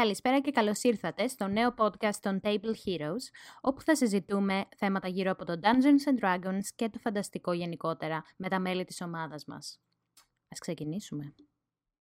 [0.00, 3.24] Καλησπέρα και καλώς ήρθατε στο νέο podcast των Table Heroes,
[3.60, 8.48] όπου θα συζητούμε θέματα γύρω από το Dungeons and Dragons και το φανταστικό γενικότερα με
[8.48, 9.80] τα μέλη της ομάδας μας.
[10.48, 11.34] Ας ξεκινήσουμε.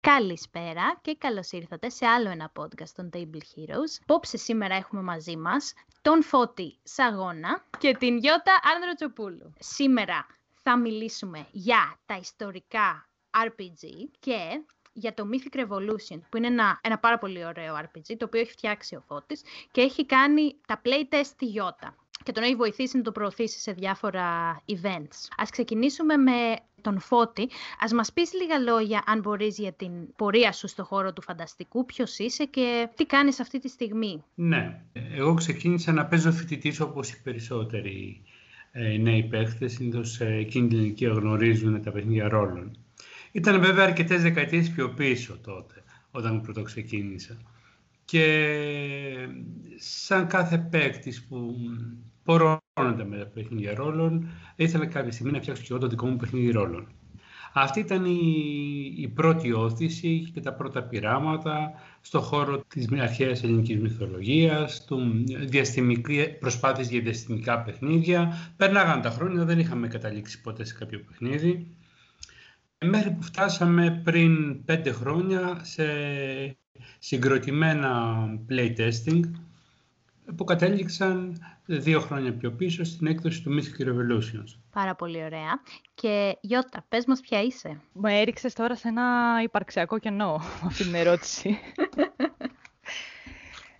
[0.01, 4.03] Καλησπέρα και καλώς ήρθατε σε άλλο ένα podcast των Table Heroes.
[4.07, 5.73] Πόψε σήμερα έχουμε μαζί μας
[6.03, 9.53] τον Φώτη Σαγώνα και την Γιώτα Άνδροτσοπούλου.
[9.59, 10.27] Σήμερα
[10.63, 16.99] θα μιλήσουμε για τα ιστορικά RPG και για το Mythic Revolution, που είναι ένα, ένα
[16.99, 21.25] πάρα πολύ ωραίο RPG, το οποίο έχει φτιάξει ο Φώτης και έχει κάνει τα playtest
[21.25, 25.29] στη Ιώτα και τον έχει βοηθήσει να το προωθήσει σε διάφορα events.
[25.37, 27.49] Ας ξεκινήσουμε με τον Φώτη.
[27.81, 31.85] Ας μας πεις λίγα λόγια, αν μπορείς, για την πορεία σου στο χώρο του φανταστικού,
[31.85, 34.25] ποιος είσαι και τι κάνεις αυτή τη στιγμή.
[34.35, 38.23] Ναι, εγώ ξεκίνησα να παίζω φοιτητής όπως οι περισσότεροι
[38.73, 42.77] ε, νέοι παίχτες, συνήθως ε, εκείνη την ηλικία γνωρίζουν τα παιχνίδια ρόλων.
[43.33, 47.37] Ήταν βέβαια αρκετές δεκαετίες πιο πίσω τότε, όταν πρώτο ξεκίνησα.
[48.05, 49.29] Και
[49.79, 51.55] σαν κάθε παίκτης που
[52.25, 56.17] πορώνεται με τα παιχνίδια ρόλων, ήθελα κάποια στιγμή να φτιάξω και εγώ το δικό μου
[56.17, 56.87] παιχνίδι ρόλων.
[57.53, 58.21] Αυτή ήταν η,
[58.97, 65.23] η πρώτη όθηση και τα πρώτα πειράματα στο χώρο της αρχαίας ελληνικής μυθολογίας, του
[66.41, 68.53] προσπάθειες για διαστημικά παιχνίδια.
[68.57, 71.67] Περνάγαν τα χρόνια, δεν είχαμε καταλήξει ποτέ σε κάποιο παιχνίδι.
[72.85, 75.85] Μέχρι που φτάσαμε πριν πέντε χρόνια σε
[76.99, 79.21] συγκροτημένα playtesting
[80.37, 84.59] που κατέληξαν δύο χρόνια πιο πίσω στην έκδοση του Mythic Revolutions.
[84.73, 85.63] Πάρα πολύ ωραία.
[85.95, 87.81] Και Γιώτα, πες μας ποια είσαι.
[87.93, 90.35] Με έριξες τώρα σε ένα υπαρξιακό κενό
[90.67, 91.59] αυτή την ερώτηση.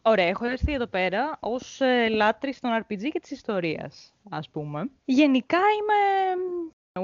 [0.03, 4.91] Ωραία, έχω έρθει εδώ πέρα ως ε, λάτρης των RPG και της ιστορίας, ας πούμε.
[5.05, 6.35] Γενικά είμαι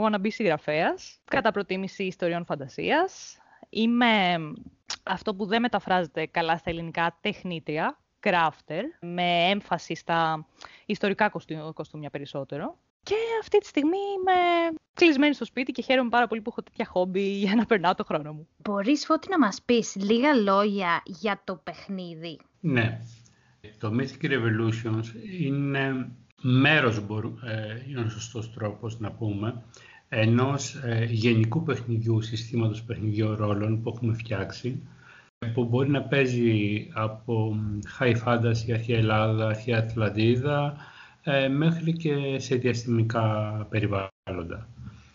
[0.03, 3.39] wannabe συγγραφέας, κατά προτίμηση ιστοριών φαντασίας.
[3.69, 4.37] Είμαι
[5.03, 10.47] αυτό που δεν μεταφράζεται καλά στα ελληνικά τεχνίτρια, crafter, με έμφαση στα
[10.87, 11.33] ιστορικά
[11.75, 12.79] κοστούμια περισσότερο.
[13.03, 14.33] Και αυτή τη στιγμή είμαι
[14.95, 18.05] κλεισμένη στο σπίτι και χαίρομαι πάρα πολύ που έχω τέτοια χόμπι για να περνάω το
[18.05, 18.49] χρόνο μου.
[18.57, 23.01] Μπορείς, Φώτη, να μας πεις λίγα λόγια για το παιχνίδι; Ναι.
[23.79, 25.05] Το Mythic Revolutions
[25.41, 26.11] είναι
[26.43, 27.03] μέρος, ε,
[27.89, 29.63] είναι ο σωστός τρόπος να πούμε,
[30.09, 34.83] ενός ε, γενικού παιχνιδιού, συστήματος παιχνιδιών ρόλων που έχουμε φτιάξει,
[35.55, 37.57] που μπορεί να παίζει από
[37.99, 40.77] high fantasy, αρχαία Ελλάδα, αρχαία Ατλαντίδα,
[41.23, 44.69] ε, μέχρι και σε διαστημικά περιβάλλοντα.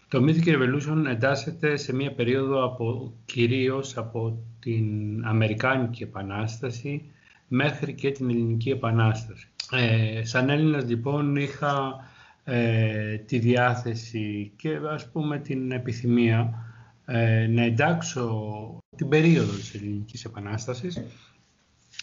[0.07, 4.85] Το Mythic Revolution εντάσσεται σε μία περίοδο από, κυρίως από την
[5.25, 7.11] Αμερικάνικη Επανάσταση
[7.47, 9.50] μέχρι και την Ελληνική Επανάσταση.
[9.71, 11.95] Ε, σαν Έλληνας λοιπόν είχα
[12.43, 16.65] ε, τη διάθεση και ας πούμε την επιθυμία
[17.05, 21.03] ε, να εντάξω την περίοδο της Ελληνικής Επανάστασης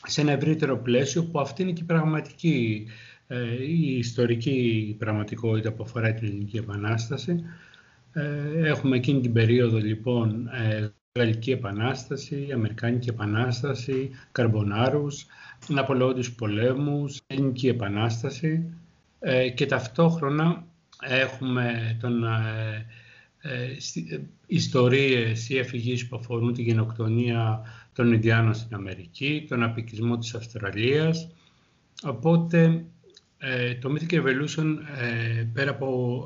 [0.06, 2.86] σε ένα ευρύτερο πλαίσιο που αυτή είναι και η πραγματική,
[3.26, 7.44] ε, η ιστορική πραγματικότητα που αφορά την Ελληνική Επανάσταση.
[8.56, 10.48] Έχουμε εκείνη την περίοδο λοιπόν
[11.18, 15.26] Γαλλική Επανάσταση, Αμερικάνικη Επανάσταση, Καρμπονάρους,
[15.68, 18.72] Ναπολεόντιους πολέμους, Ελληνική Επανάσταση
[19.20, 20.64] ε, και ταυτόχρονα
[21.00, 22.86] έχουμε τον, ε,
[23.40, 23.76] ε,
[24.46, 27.62] ιστορίες ή αφηγήσεις που αφορούν τη γενοκτονία
[27.92, 31.28] των Ινδιάνων στην Αμερική, τον απικισμό της Αυστραλίας.
[32.02, 32.84] Οπότε
[33.80, 34.76] το Mythic Evolution
[35.52, 36.20] πέρα από,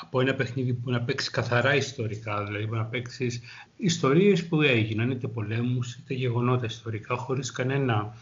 [0.00, 3.40] από ένα παιχνίδι που να παίξει καθαρά ιστορικά, δηλαδή που να παίξεις
[3.76, 8.14] ιστορίες που έγιναν, είτε πολέμους είτε γεγονότα ιστορικά, χωρίς κανένα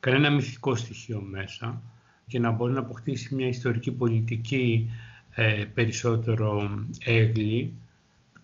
[0.00, 1.82] κανένα μυθικό στοιχείο μέσα
[2.26, 4.90] και να μπορεί να αποκτήσει μια ιστορική πολιτική
[5.30, 6.70] ε, περισσότερο
[7.04, 7.72] έγκλη.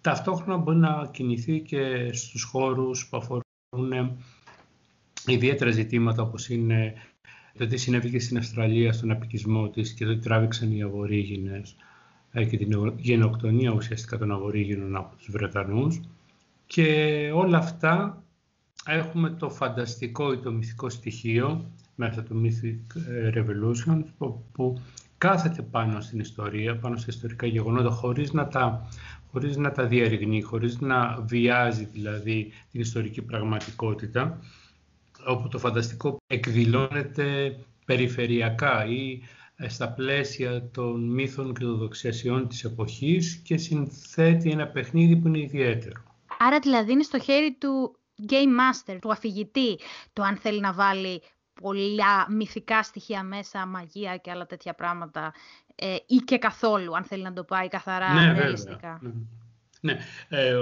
[0.00, 4.16] Ταυτόχρονα μπορεί να κινηθεί και στους χώρους που αφορούν
[5.26, 6.94] ιδιαίτερα ζητήματα όπως είναι
[7.59, 11.70] το τι συνέβη και στην Αυστραλία στον απικισμό της και το τι τράβηξαν οι Αβορήγινες
[11.70, 11.90] ε,
[12.33, 16.01] και την γενοκτονία ουσιαστικά των Αβορήγινων από τους Βρετανούς.
[16.67, 16.85] Και
[17.35, 18.23] όλα αυτά
[18.87, 24.03] έχουμε το φανταστικό ή το μυθικό στοιχείο μέσα το Mythic ε, Revolution
[24.53, 24.81] που,
[25.19, 28.88] κάθεται πάνω στην ιστορία, πάνω στα ιστορικά γεγονότα χωρίς να τα,
[29.33, 34.38] χωρίς να τα διαρριγνεί, χωρίς να βιάζει δηλαδή την ιστορική πραγματικότητα
[35.26, 42.65] όπου το φανταστικό εκδηλώνεται περιφερειακά ή ε, στα πλαίσια των μύθων και των δοξιασιών της
[42.65, 46.03] εποχής και συνθέτει ένα παιχνίδι που είναι ιδιαίτερο.
[46.39, 47.97] Άρα δηλαδή είναι στο χέρι του
[48.29, 49.79] game master, του αφηγητή,
[50.12, 51.23] το αν θέλει να βάλει
[51.62, 55.33] πολλά μυθικά στοιχεία μέσα, μαγεία και άλλα τέτοια πράγματα
[55.75, 58.99] ε, ή και καθόλου, αν θέλει να το πάει καθαρά ναι, ρεαλιστικά.
[59.03, 59.11] Ναι.
[59.81, 59.99] Ναι,
[60.29, 60.55] ε,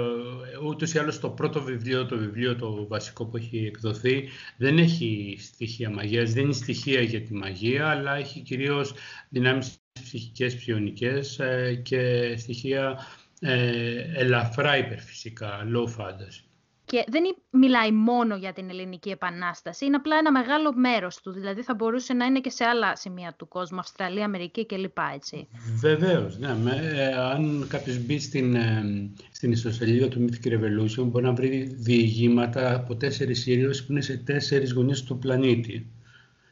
[0.65, 5.37] ούτως ή άλλως το πρώτο βιβλίο, το βιβλίο το βασικό που έχει εκδοθεί, δεν έχει
[5.39, 8.93] στοιχεία μαγείας, δεν είναι στοιχεία για τη μαγεία, αλλά έχει κυρίως
[9.29, 12.99] δυνάμεις ψυχικές, ψιονικές ε, και στοιχεία
[13.39, 16.48] ε, ελαφρά υπερφυσικά, low fantasy.
[16.89, 21.31] Και δεν μιλάει μόνο για την Ελληνική Επανάσταση, είναι απλά ένα μεγάλο μέρος του.
[21.31, 24.97] Δηλαδή θα μπορούσε να είναι και σε άλλα σημεία του κόσμου, Αυστραλία, Αμερική κλπ.
[25.13, 25.47] Έτσι.
[25.75, 26.47] Βεβαίως, ναι.
[26.93, 32.75] Ε, αν κάποιος μπει στην, ε, στην ιστοσελίδα του Mythic Revolution μπορεί να βρει διηγήματα
[32.75, 35.91] από τέσσερις σύριος που είναι σε τέσσερις γωνίες του πλανήτη.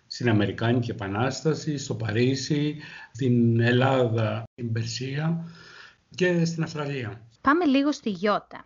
[0.08, 2.78] Στην Αμερικάνικη Επανάσταση, στο Παρίσι,
[3.14, 5.52] στην Ελλάδα, στην Περσία
[6.16, 7.22] και στην Αυστραλία.
[7.42, 8.64] Πάμε λίγο στη Γιώτα.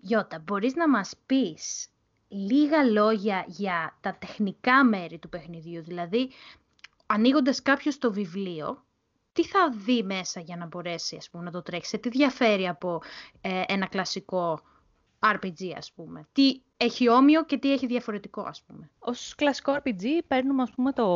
[0.00, 1.88] Γιώτα, μπορείς να μας πεις
[2.28, 6.30] λίγα λόγια για τα τεχνικά μέρη του παιχνιδιού, δηλαδή
[7.06, 8.84] ανοίγοντας κάποιος το βιβλίο,
[9.32, 13.02] τι θα δει μέσα για να μπορέσει ας πούμε, να το τρέξει, τι διαφέρει από
[13.40, 14.60] ε, ένα κλασικό
[15.20, 18.90] RPG ας πούμε, τι έχει όμοιο και τι έχει διαφορετικό ας πούμε.
[18.98, 21.06] Ως κλασικό RPG παίρνουμε ας πούμε το,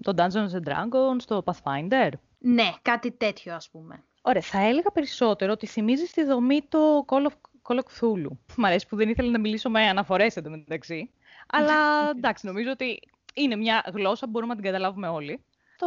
[0.00, 2.10] το Dungeons and Dragons, το Pathfinder.
[2.38, 4.04] Ναι, κάτι τέτοιο ας πούμε.
[4.22, 7.32] Ωραία, θα έλεγα περισσότερο ότι θυμίζεις στη δομή το Call of
[7.68, 8.30] Call of Cthulhu.
[8.56, 11.10] Μ' αρέσει που δεν ήθελα να μιλήσω με αναφορές εντωμεταξύ.
[11.46, 13.00] Αλλά εντάξει, νομίζω ότι
[13.34, 15.44] είναι μια γλώσσα που μπορούμε να την καταλάβουμε όλοι.
[15.76, 15.86] Το,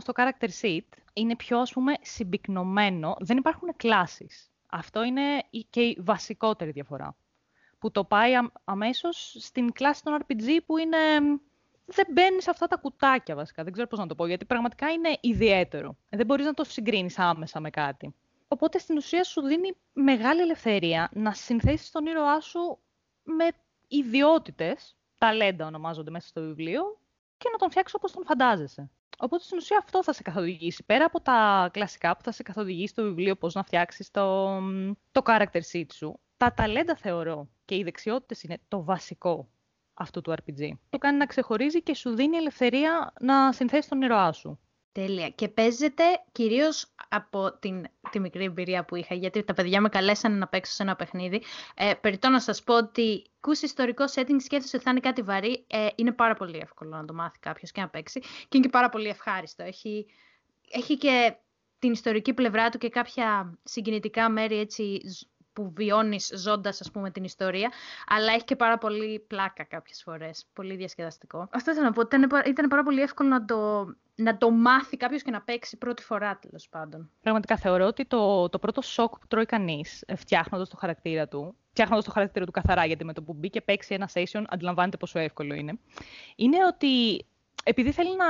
[0.00, 3.16] στο character sheet είναι πιο, ας πούμε, συμπυκνωμένο.
[3.18, 4.50] Δεν υπάρχουν κλάσεις.
[4.66, 5.22] Αυτό είναι
[5.70, 7.16] και η βασικότερη διαφορά.
[7.78, 8.32] Που το πάει
[8.64, 10.96] αμέσως στην κλάση των RPG που είναι...
[11.92, 13.62] Δεν μπαίνεις σε αυτά τα κουτάκια βασικά.
[13.62, 15.96] Δεν ξέρω πώς να το πω, γιατί πραγματικά είναι ιδιαίτερο.
[16.08, 18.14] Δεν μπορείς να το συγκρίνεις άμεσα με κάτι.
[18.52, 22.78] Οπότε στην ουσία σου δίνει μεγάλη ελευθερία να συνθέσεις τον ήρωά σου
[23.22, 23.44] με
[23.88, 27.00] ιδιότητες, ταλέντα ονομάζονται μέσα στο βιβλίο,
[27.36, 28.90] και να τον φτιάξεις όπως τον φαντάζεσαι.
[29.18, 30.84] Οπότε στην ουσία αυτό θα σε καθοδηγήσει.
[30.84, 34.58] Πέρα από τα κλασικά που θα σε καθοδηγήσει το βιβλίο, πώς να φτιάξεις το,
[35.12, 39.48] το character sheet σου, τα ταλέντα θεωρώ και οι δεξιότητες είναι το βασικό
[39.94, 40.70] αυτού του RPG.
[40.88, 44.60] Το κάνει να ξεχωρίζει και σου δίνει ελευθερία να συνθέσεις τον ήρωά σου.
[44.92, 45.28] Τέλεια.
[45.28, 50.36] Και παίζεται κυρίως από την, τη μικρή εμπειρία που είχα, γιατί τα παιδιά με καλέσανε
[50.36, 51.42] να παίξω σε ένα παιχνίδι.
[51.74, 55.64] Ε, περιτώ να σας πω ότι ακούσει ιστορικό setting, σκέφτεσαι ότι θα είναι κάτι βαρύ.
[55.66, 58.20] Ε, είναι πάρα πολύ εύκολο να το μάθει κάποιος και να παίξει.
[58.20, 59.62] Και είναι και πάρα πολύ ευχάριστο.
[59.62, 60.06] Έχει,
[60.70, 61.34] έχει και
[61.78, 65.00] την ιστορική πλευρά του και κάποια συγκινητικά μέρη έτσι
[65.60, 67.70] που βιώνεις ζώντας, ας πούμε, την ιστορία,
[68.06, 71.48] αλλά έχει και πάρα πολύ πλάκα κάποιες φορές, πολύ διασκεδαστικό.
[71.50, 75.22] Αυτό ήθελα να πω, ήταν, ήταν πάρα πολύ εύκολο να το, να το μάθει κάποιος
[75.22, 77.10] και να παίξει πρώτη φορά, τέλος πάντων.
[77.22, 81.54] Πραγματικά θεωρώ ότι το, το πρώτο σοκ που τρώει κανείς ε, φτιάχνοντας το χαρακτήρα του,
[81.70, 84.96] φτιάχνοντας το χαρακτήρα του καθαρά, γιατί με το που μπει και παίξει ένα session, αντιλαμβάνεται
[84.96, 85.78] πόσο εύκολο είναι,
[86.36, 87.24] είναι ότι
[87.64, 88.26] επειδή θέλει να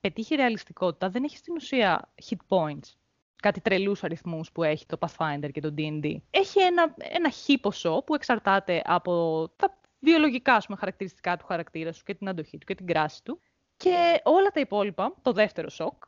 [0.00, 2.99] πετύχει ρεαλιστικότητα, δεν έχει στην ουσία hit points
[3.40, 6.16] κάτι τρελούς αριθμούς που έχει το Pathfinder και το D&D.
[6.30, 12.02] Έχει ένα, ένα χ ποσό που εξαρτάται από τα βιολογικά πούμε, χαρακτηριστικά του χαρακτήρα σου
[12.04, 13.40] και την αντοχή του και την κράση του.
[13.76, 16.02] Και όλα τα υπόλοιπα, το δεύτερο σοκ,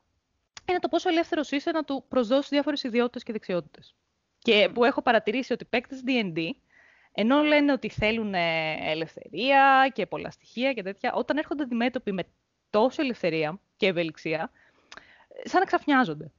[0.68, 3.94] είναι το πόσο ελεύθερος είσαι να του προσδώσεις διάφορες ιδιότητες και δεξιότητες.
[4.38, 6.50] Και που έχω παρατηρήσει ότι παίκτες D&D,
[7.12, 12.24] ενώ λένε ότι θέλουν ελευθερία και πολλά στοιχεία και τέτοια, όταν έρχονται αντιμέτωποι με
[12.70, 14.50] τόση ελευθερία και ευελιξία,
[15.44, 16.30] σαν να ξαφνιάζονται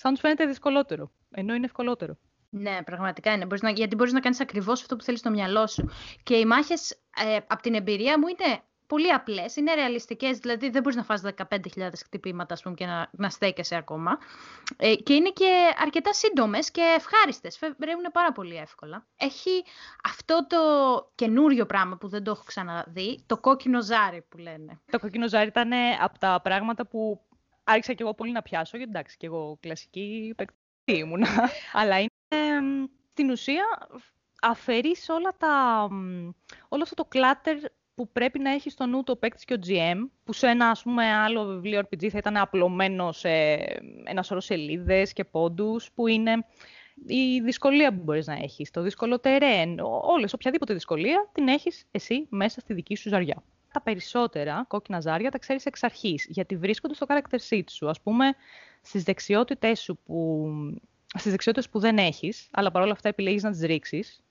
[0.00, 2.16] σαν τους φαίνεται δυσκολότερο, ενώ είναι ευκολότερο.
[2.50, 3.44] Ναι, πραγματικά είναι.
[3.44, 5.88] Μπορείς να, γιατί μπορείς να κάνεις ακριβώς αυτό που θέλεις στο μυαλό σου.
[6.22, 6.90] Και οι μάχες,
[7.26, 10.38] ε, από την εμπειρία μου, είναι πολύ απλές, είναι ρεαλιστικές.
[10.38, 14.18] Δηλαδή, δεν μπορείς να φας 15.000 χτυπήματα ας πούμε, και να, να στέκεσαι ακόμα.
[14.76, 17.58] Ε, και είναι και αρκετά σύντομες και ευχάριστες.
[17.58, 19.06] Φεύγουν πάρα πολύ εύκολα.
[19.16, 19.64] Έχει
[20.04, 20.58] αυτό το
[21.14, 24.80] καινούριο πράγμα που δεν το έχω ξαναδεί, το κόκκινο ζάρι που λένε.
[24.90, 25.70] Το κόκκινο ζάρι ήταν
[26.00, 27.20] από τα πράγματα που
[27.68, 31.28] άρχισα και εγώ πολύ να πιάσω, γιατί εντάξει, και εγώ κλασική παίκτη ήμουνα.
[31.80, 32.08] Αλλά είναι,
[33.10, 33.64] στην ουσία,
[34.42, 35.82] αφαιρείς όλα τα,
[36.68, 37.56] όλο αυτό το κλάτερ
[37.94, 40.82] που πρέπει να έχεις στο νου το παίκτης και ο GM, που σε ένα ας
[40.82, 43.28] πούμε, άλλο βιβλίο RPG θα ήταν απλωμένο σε
[44.04, 46.46] ένα σωρό σελίδες και πόντους, που είναι
[47.06, 52.26] η δυσκολία που μπορείς να έχεις, το δύσκολο terrain, όλες, οποιαδήποτε δυσκολία την έχεις εσύ
[52.30, 56.94] μέσα στη δική σου ζαριά τα περισσότερα κόκκινα ζάρια τα ξέρεις εξ αρχής, γιατί βρίσκονται
[56.94, 57.88] στο character sheet σου.
[57.88, 58.34] Ας πούμε,
[58.82, 60.48] στις δεξιότητες σου που,
[61.18, 64.22] στις δεξιότητες που δεν έχεις, αλλά παρόλα αυτά επιλέγεις να τις ρίξεις.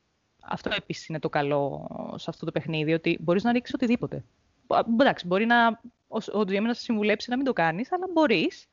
[0.42, 4.24] Αυτό επίσης είναι το καλό σε αυτό το παιχνίδι, ότι μπορείς να ρίξεις οτιδήποτε.
[5.00, 5.68] Εντάξει, μπορεί να,
[6.08, 8.68] ο, ο GM να σε συμβουλέψει να μην το κάνεις, αλλά μπορείς.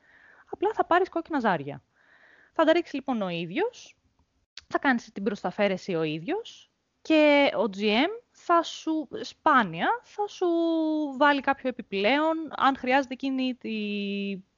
[0.51, 1.81] Απλά θα πάρεις κόκκινα ζάρια.
[2.53, 3.95] Θα τα ρίξεις λοιπόν ο ίδιος,
[4.67, 10.47] θα κάνεις την προσταφαίρεση ο ίδιος και ο GM θα σου, σπάνια, θα σου
[11.17, 13.75] βάλει κάποιο επιπλέον, αν χρειάζεται εκείνη τη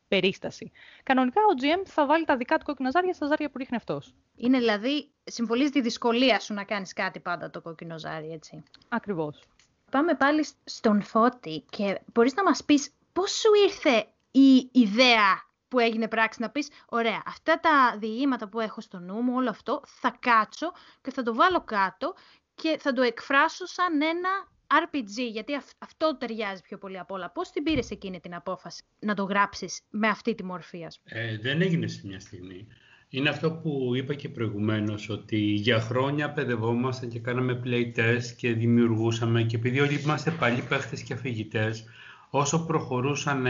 [0.08, 0.72] περίσταση.
[1.04, 4.14] Κανονικά ο GM θα βάλει τα δικά του κόκκινα ζάρια στα ζάρια που ρίχνει αυτός.
[4.36, 9.44] Είναι δηλαδή, συμβολίζει τη δυσκολία σου να κάνεις κάτι πάντα το κόκκινο ζάρι, έτσι; Ακριβώς.
[9.92, 15.80] Πάμε πάλι στον Φώτη και μπορείς να μας πεις πώς σου ήρθε η ιδέα που
[15.80, 19.82] έγινε πράξη να πεις, ωραία, αυτά τα διηγήματα που έχω στο νου μου, όλο αυτό,
[19.86, 22.14] θα κάτσω και θα το βάλω κάτω
[22.62, 24.30] και θα το εκφράσω σαν ένα
[24.68, 27.32] RPG, γιατί αυτό ταιριάζει πιο πολύ απ' όλα.
[27.32, 31.22] Πώς την πήρες εκείνη την απόφαση να το γράψεις με αυτή τη μορφή, ας πούμε;
[31.22, 32.68] Ε, δεν έγινε σε μια στιγμή.
[33.10, 39.44] Είναι αυτό που είπα και προηγουμένως, ότι για χρόνια παιδευόμασταν και κάναμε playtest και δημιουργούσαμε
[39.44, 41.86] και επειδή όλοι είμαστε παλιοί παίχτες και αφηγητές,
[42.30, 43.46] όσο προχωρούσαν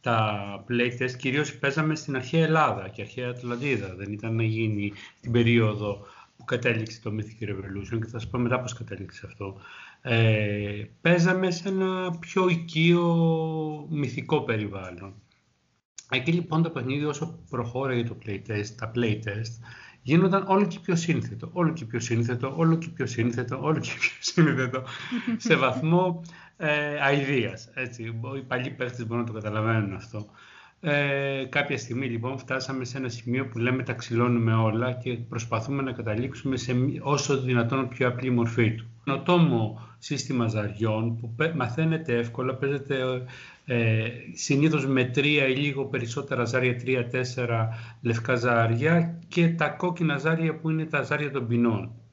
[0.00, 3.94] τα playtest, κυρίως παίζαμε στην αρχαία Ελλάδα και αρχαία Ατλαντίδα.
[3.94, 8.38] Δεν ήταν να γίνει την περίοδο που κατέληξε το Mythic Revolution και θα σας πω
[8.38, 9.60] μετά πώς κατέληξε αυτό.
[10.02, 13.06] Ε, παίζαμε σε ένα πιο οικείο
[13.90, 15.14] μυθικό περιβάλλον.
[16.10, 19.52] Εκεί λοιπόν το παιχνίδι όσο προχώραγε το playtest, τα playtest,
[20.02, 23.90] γίνονταν όλο και πιο σύνθετο, όλο και πιο σύνθετο, όλο και πιο σύνθετο, όλο και
[23.98, 24.82] πιο σύνθετο,
[25.36, 26.22] σε βαθμό
[26.56, 27.70] ε, αηδίας.
[27.74, 28.02] Έτσι.
[28.36, 30.26] Οι παλιοί παίχτες μπορούν να το καταλαβαίνουν αυτό.
[30.80, 35.82] Ε, κάποια στιγμή λοιπόν φτάσαμε σε ένα σημείο που λέμε τα ξυλώνουμε όλα και προσπαθούμε
[35.82, 38.86] να καταλήξουμε σε όσο δυνατόν πιο απλή μορφή του.
[39.04, 43.24] Το τόμο σύστημα ζαριών που μαθαίνετε εύκολα, παίζετε
[43.64, 47.68] ε, συνήθως με τρία ή λίγο περισσότερα ζάρια, τρία-τέσσερα
[48.02, 52.05] λευκά ζάρια και τα κόκκινα ζάρια που είναι τα ζάρια των ποινών ε,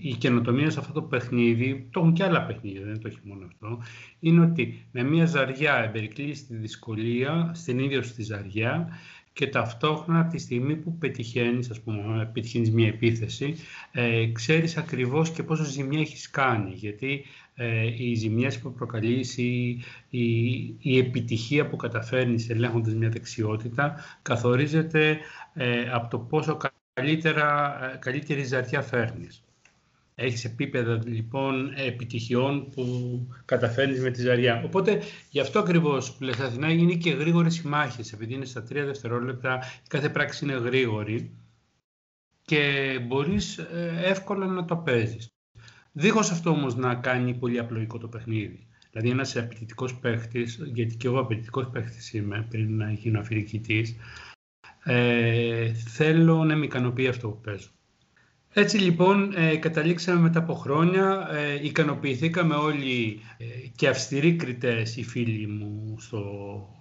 [0.00, 3.46] η καινοτομία σε αυτό το παιχνίδι, το έχουν και άλλα παιχνίδια, δεν το έχει μόνο
[3.46, 3.82] αυτό,
[4.20, 8.88] είναι ότι με μια ζαριά εμπερικλείς τη δυσκολία στην ίδια σου τη ζαριά
[9.32, 13.54] και ταυτόχρονα τη στιγμή που πετυχαίνεις, ας πούμε, πετυχαίνεις μια επίθεση,
[13.92, 19.82] ε, ξέρεις ακριβώς και πόσο ζημιά έχεις κάνει, γιατί ε, οι ζημιές που προκαλείς, η,
[20.10, 20.26] η,
[20.78, 25.18] η επιτυχία που καταφέρνεις ελέγχοντας μια δεξιότητα, καθορίζεται
[25.54, 26.56] ε, από το πόσο
[26.92, 29.42] καλύτερα, ε, καλύτερη ζαρτιά φέρνεις.
[30.14, 32.84] Έχεις επίπεδα λοιπόν επιτυχιών που
[33.44, 34.62] καταφέρνεις με τη ζαριά.
[34.64, 38.62] Οπότε γι' αυτό ακριβώς που λες Αθηνά είναι και γρήγορες οι μάχες, επειδή είναι στα
[38.62, 41.30] τρία δευτερόλεπτα, κάθε πράξη είναι γρήγορη
[42.42, 45.28] και μπορείς ε, εύκολα να το παίζεις.
[45.92, 48.66] Δίχως αυτό όμως να κάνει πολύ απλοϊκό το παιχνίδι.
[48.90, 53.96] Δηλαδή ένας απαιτητικός παίχτης, γιατί και εγώ απαιτητικός παίχτης είμαι πριν να γίνω αφηρικητής,
[54.84, 57.68] ε, θέλω να με ικανοποιεί αυτό που παίζω.
[58.54, 63.44] Έτσι λοιπόν ε, καταλήξαμε μετά από χρόνια, ε, ικανοποιηθήκαμε όλοι ε,
[63.76, 66.22] και αυστηροί κριτές οι φίλοι μου στο,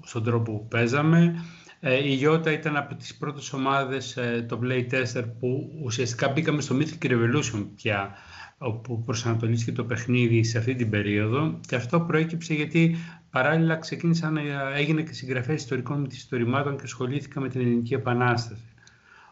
[0.06, 1.46] στον τρόπο που παίζαμε.
[1.80, 4.18] Ε, η Ιώτα ήταν από τις πρώτες ομάδες
[4.48, 8.16] το Playtester που ουσιαστικά μπήκαμε στο Mythic Revolution πια
[8.64, 12.96] όπου προσανατολίστηκε το παιχνίδι σε αυτή την περίοδο και αυτό προέκυψε γιατί
[13.32, 14.42] Παράλληλα, ξεκίνησα να
[14.76, 18.64] έγινε και συγγραφέας ιστορικών ιστορημάτων και ασχολήθηκα με την Ελληνική Επανάσταση.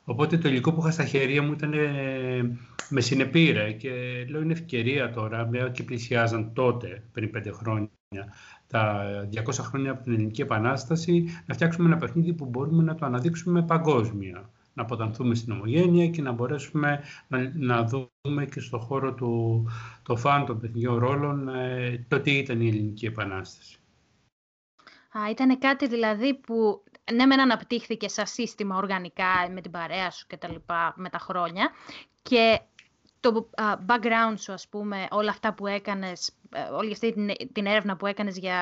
[0.03, 2.57] Οπότε το υλικό που είχα στα χέρια μου ήταν ε,
[2.89, 3.89] με συνεπήρε και
[4.29, 7.89] λέω είναι ευκαιρία τώρα, μια και πλησιάζαν τότε, πριν πέντε χρόνια,
[8.67, 9.05] τα
[9.45, 13.63] 200 χρόνια από την Ελληνική Επανάσταση, να φτιάξουμε ένα παιχνίδι που μπορούμε να το αναδείξουμε
[13.63, 14.49] παγκόσμια.
[14.79, 19.65] Να αποτανθούμε στην ομογένεια και να μπορέσουμε να, να δούμε και στο χώρο του
[20.03, 23.77] το φαν των παιχνιδιών ρόλων ε, το τι ήταν η Ελληνική Επανάσταση.
[25.17, 26.83] Α, ήταν κάτι δηλαδή που
[27.13, 31.17] ναι μεν αναπτύχθηκε σαν σύστημα οργανικά με την παρέα σου και τα λοιπά με τα
[31.17, 31.69] χρόνια
[32.21, 32.59] και
[33.19, 33.49] το
[33.87, 36.31] background σου ας πούμε, όλα αυτά που έκανες, ε,
[36.77, 38.57] όλη αυτή την, την έρευνα που έκανες για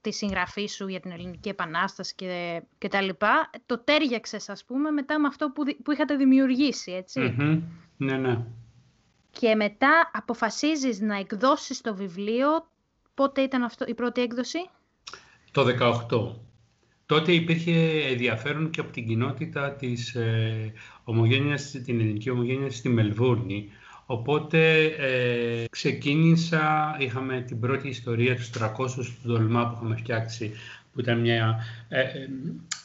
[0.00, 4.90] τη συγγραφή σου, για την Ελληνική Επανάσταση και, και τα λοιπά, το τέριαξες ας πούμε
[4.90, 7.34] μετά με αυτό που, που είχατε δημιουργήσει, έτσι.
[7.96, 8.38] Ναι, ναι.
[9.30, 12.48] Και μετά αποφασίζεις να εκδώσεις το βιβλίο,
[13.14, 14.58] πότε ήταν αυτό η πρώτη έκδοση;
[15.50, 15.64] Το
[16.10, 16.46] 18.
[17.06, 17.72] Τότε υπήρχε
[18.10, 20.72] ενδιαφέρον και από την κοινότητα της ε,
[21.04, 23.70] ομογένειας, την ελληνική ομογένεια στη Μελβούρνη.
[24.06, 30.52] Οπότε ε, ξεκίνησα, είχαμε την πρώτη ιστορία τους 300 του Δολμά που είχαμε φτιάξει,
[30.92, 32.28] που ήταν μια, ε, ε,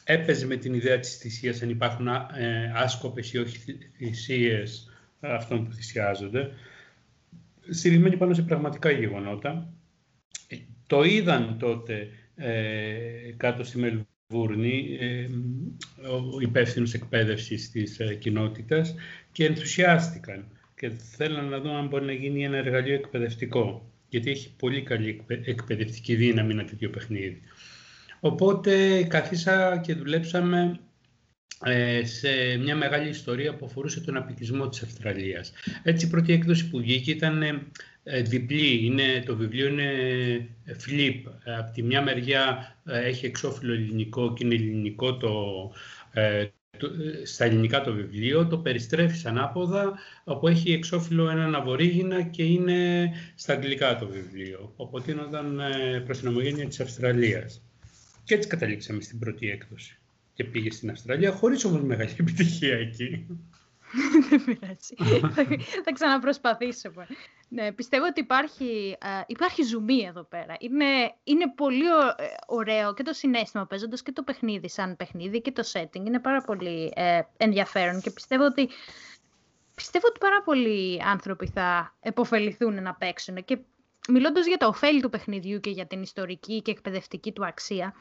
[0.03, 5.73] έπαιζε με την ιδέα της θυσίας, αν υπάρχουν ε, άσκοπες ή όχι θυσίες αυτών που
[5.73, 6.51] θυσιάζονται,
[7.69, 9.73] στηρισμένοι πάνω σε πραγματικά γεγονότα.
[10.87, 15.27] Το είδαν τότε ε, κάτω στη Μελβούρνη, ε,
[16.35, 18.95] ο υπεύθυνος εκπαίδευσης της ε, κοινότητας
[19.31, 20.45] και ενθουσιάστηκαν
[20.81, 25.25] και θέλαν να δουν αν μπορεί να γίνει ένα εργαλείο εκπαιδευτικό γιατί έχει πολύ καλή
[25.27, 27.41] εκπαιδευτική δύναμη ένα τέτοιο παιχνίδι.
[28.19, 30.79] Οπότε καθίσα και δουλέψαμε
[31.65, 35.53] ε, σε μια μεγάλη ιστορία που αφορούσε τον απικισμό της Αυστραλίας.
[35.83, 37.41] Έτσι η πρώτη έκδοση που βγήκε ήταν
[38.03, 38.85] ε, διπλή.
[38.85, 39.89] Είναι, το βιβλίο είναι
[40.65, 41.21] flip.
[41.59, 45.71] Από τη μια μεριά έχει εξώφυλλο ελληνικό και είναι ελληνικό το,
[47.23, 53.53] στα ελληνικά το βιβλίο, το περιστρέφει ανάποδα, όπου έχει εξώφυλλο έναν αβορήγινα και είναι στα
[53.53, 54.73] αγγλικά το βιβλίο.
[54.75, 55.59] Οπότε ήταν
[56.05, 57.61] προς την ομογένεια της Αυστραλίας.
[58.23, 59.97] Και έτσι καταλήξαμε στην πρώτη έκδοση.
[60.33, 63.25] Και πήγε στην Αυστραλία, χωρίς όμως μεγάλη επιτυχία εκεί.
[64.29, 64.95] Δεν πειράζει.
[65.83, 66.91] θα, ξαναπροσπαθήσω.
[67.47, 70.55] Ναι, πιστεύω ότι υπάρχει, υπάρχει ζουμί εδώ πέρα.
[70.59, 75.51] Είναι, είναι πολύ ε, ωραίο και το συνέστημα παίζοντας και το παιχνίδι σαν παιχνίδι και
[75.51, 76.05] το setting.
[76.05, 78.69] Είναι πάρα πολύ ε, ενδιαφέρον και πιστεύω ότι,
[79.75, 83.45] πιστεύω ότι πάρα πολλοί άνθρωποι θα επωφεληθούν να παίξουν.
[83.45, 83.57] Και
[84.09, 87.93] μιλώντας για το ωφέλη του παιχνιδιού και για την ιστορική και εκπαιδευτική του αξία,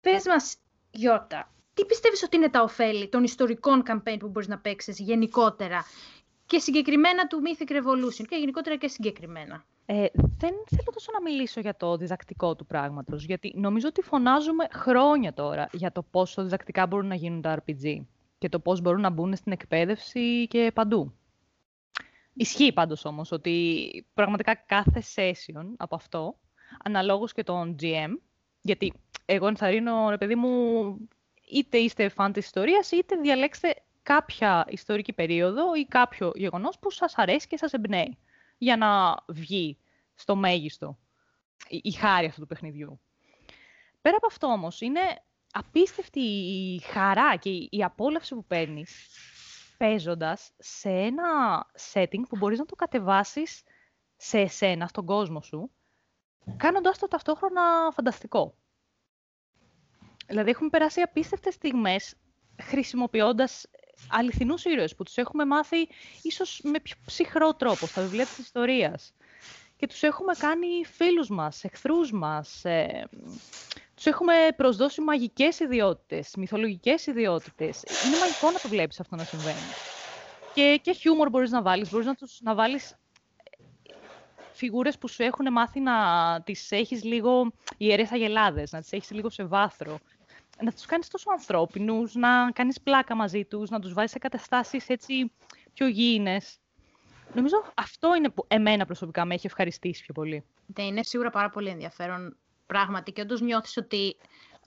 [0.00, 0.56] πες μας,
[0.90, 5.84] Γιώτα, τι πιστεύεις ότι είναι τα ωφέλη των ιστορικών campaign που μπορείς να παίξεις γενικότερα
[6.46, 11.60] και συγκεκριμένα του Mythic Revolution και γενικότερα και συγκεκριμένα; Ε, δεν θέλω τόσο να μιλήσω
[11.60, 16.86] για το διδακτικό του πράγματος, γιατί νομίζω ότι φωνάζουμε χρόνια τώρα για το πόσο διδακτικά
[16.86, 18.00] μπορούν να γίνουν τα RPG
[18.38, 21.14] και το πώς μπορούν να μπουν στην εκπαίδευση και παντού.
[22.34, 26.38] Ισχύει πάντως όμως ότι πραγματικά κάθε session από αυτό,
[26.84, 28.18] αναλόγως και τον GM,
[28.60, 28.92] γιατί
[29.24, 30.48] εγώ ενθαρρύνω, ρε παιδί μου,
[31.50, 37.14] είτε είστε φαν της ιστορίας, είτε διαλέξτε κάποια ιστορική περίοδο ή κάποιο γεγονός που σας
[37.16, 38.18] αρέσει και σας εμπνέει,
[38.58, 39.78] για να βγει
[40.14, 40.98] στο μέγιστο
[41.68, 43.00] η χάρη αυτού του παιχνιδιού.
[44.00, 45.00] Πέρα από αυτό όμως, είναι
[45.52, 49.08] απίστευτη η χαρά και η απόλαυση που παίρνεις
[49.78, 51.26] παίζοντας σε ένα
[51.92, 53.62] setting που μπορείς να το κατεβάσεις
[54.16, 55.70] σε εσένα, στον κόσμο σου,
[56.56, 58.54] κάνοντας το ταυτόχρονα φανταστικό.
[60.28, 62.14] Δηλαδή, έχουμε περάσει απίστευτες στιγμές
[62.62, 63.66] χρησιμοποιώντας
[64.08, 65.88] αληθινούς ήρωες που τους έχουμε μάθει
[66.22, 69.14] ίσως με πιο ψυχρό τρόπο στα βιβλία της ιστορίας.
[69.76, 72.64] Και τους έχουμε κάνει φίλους μας, εχθρούς μας.
[72.64, 73.08] Ε,
[73.94, 77.82] τους έχουμε προσδώσει μαγικές ιδιότητες, μυθολογικές ιδιότητες.
[78.06, 79.56] Είναι μαγικό να το βλέπεις αυτό να συμβαίνει.
[80.54, 81.90] Και, και χιούμορ μπορείς να βάλεις.
[81.90, 82.98] Μπορείς να, τους, να βάλεις
[84.52, 85.94] φιγούρες που σου έχουν μάθει να
[86.44, 89.98] τις έχεις λίγο ιερές αγελάδες, να τις έχεις λίγο σε βάθρο
[90.62, 94.88] να τους κάνεις τόσο ανθρώπινους, να κάνεις πλάκα μαζί τους, να τους βάζεις σε καταστάσεις
[94.88, 95.32] έτσι
[95.74, 96.58] πιο γήινες.
[97.34, 100.44] Νομίζω αυτό είναι που εμένα προσωπικά με έχει ευχαριστήσει πιο πολύ.
[100.78, 104.16] Ναι, είναι σίγουρα πάρα πολύ ενδιαφέρον πράγματι και όντως νιώθεις ότι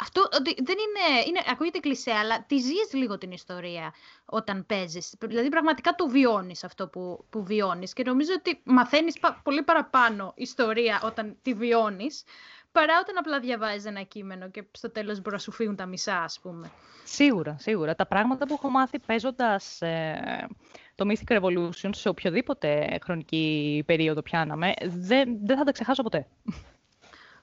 [0.01, 3.93] αυτό ότι δεν είναι, είναι, ακούγεται κλισέ, αλλά τη ζεις λίγο την ιστορία
[4.25, 5.15] όταν παίζεις.
[5.19, 11.01] Δηλαδή πραγματικά το βιώνεις αυτό που, που βιώνεις και νομίζω ότι μαθαίνεις πολύ παραπάνω ιστορία
[11.03, 12.23] όταν τη βιώνεις
[12.71, 16.23] παρά όταν απλά διαβάζεις ένα κείμενο και στο τέλος μπορεί να σου φύγουν τα μισά,
[16.23, 16.71] ας πούμε.
[17.03, 17.95] Σίγουρα, σίγουρα.
[17.95, 20.47] Τα πράγματα που έχω μάθει παίζοντας ε,
[20.95, 26.27] το Mythic Revolution σε οποιοδήποτε χρονική περίοδο πιάναμε, δεν, δεν θα τα ξεχάσω ποτέ.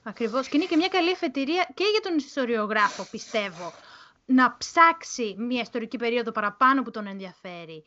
[0.03, 0.47] Ακριβώς.
[0.47, 3.73] Και είναι και μια καλή εφετηρία και για τον ιστοριογράφο, πιστεύω,
[4.25, 7.83] να ψάξει μια ιστορική περίοδο παραπάνω που τον ενδιαφέρει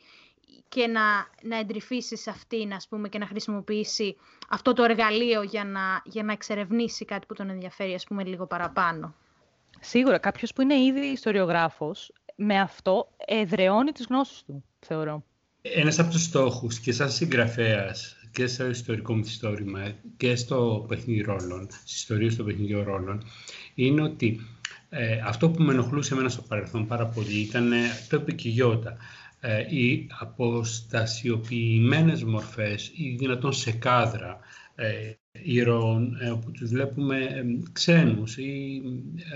[0.69, 1.01] και να,
[1.43, 4.15] να εντρυφήσει σε αυτήν, ας πούμε, και να χρησιμοποιήσει
[4.49, 8.45] αυτό το εργαλείο για να, για να εξερευνήσει κάτι που τον ενδιαφέρει, ας πούμε, λίγο
[8.47, 9.15] παραπάνω.
[9.79, 15.23] Σίγουρα, κάποιος που είναι ήδη ιστοριογράφος, με αυτό εδραιώνει τις γνώσεις του, θεωρώ.
[15.61, 21.67] Ένας από τους στόχους και σαν συγγραφέας και στο ιστορικό μυθιστόρημα και στο παιχνίδι ρόλων,
[21.71, 23.23] στις ιστορίες των παιχνιδιών ρόλων,
[23.75, 24.39] είναι ότι
[24.89, 27.77] ε, αυτό που με ενοχλούσε εμένα στο παρελθόν πάρα πολύ ήταν ε,
[28.09, 28.97] το επικοιγιώτα
[29.45, 34.39] ε, οι αποστασιοποιημένες μορφές ή δυνατόν σε κάδρα
[34.75, 38.81] ε, ηρώων ε, όπου τους βλέπουμε ε, ξένους ή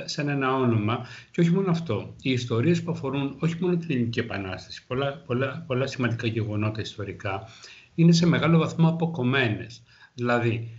[0.05, 2.15] σαν ένα όνομα και όχι μόνο αυτό.
[2.21, 7.47] Οι ιστορίες που αφορούν όχι μόνο την Ελληνική Επανάσταση, πολλά, πολλά, πολλά σημαντικά γεγονότα ιστορικά,
[7.95, 9.83] είναι σε μεγάλο βαθμό αποκομμένες.
[10.13, 10.69] Δηλαδή,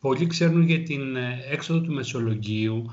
[0.00, 1.16] πολλοί ξέρουν για την
[1.50, 2.90] έξοδο του Μεσολογγίου,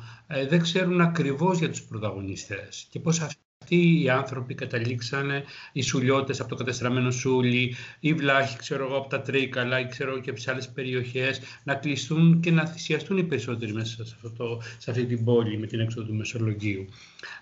[0.49, 6.49] δεν ξέρουν ακριβώς για τους πρωταγωνιστές και πώς αυτοί οι άνθρωποι καταλήξανε, οι σουλιώτες από
[6.49, 10.47] το κατεστραμμένο Σούλι, οι βλάχοι ξέρω εγώ, από τα Τρίκαλα ή ξέρω και από τις
[10.47, 15.23] άλλες περιοχές, να κλειστούν και να θυσιαστούν οι περισσότεροι μέσα σε, αυτό σε αυτή την
[15.23, 16.85] πόλη με την έξοδο του Μεσολογγίου.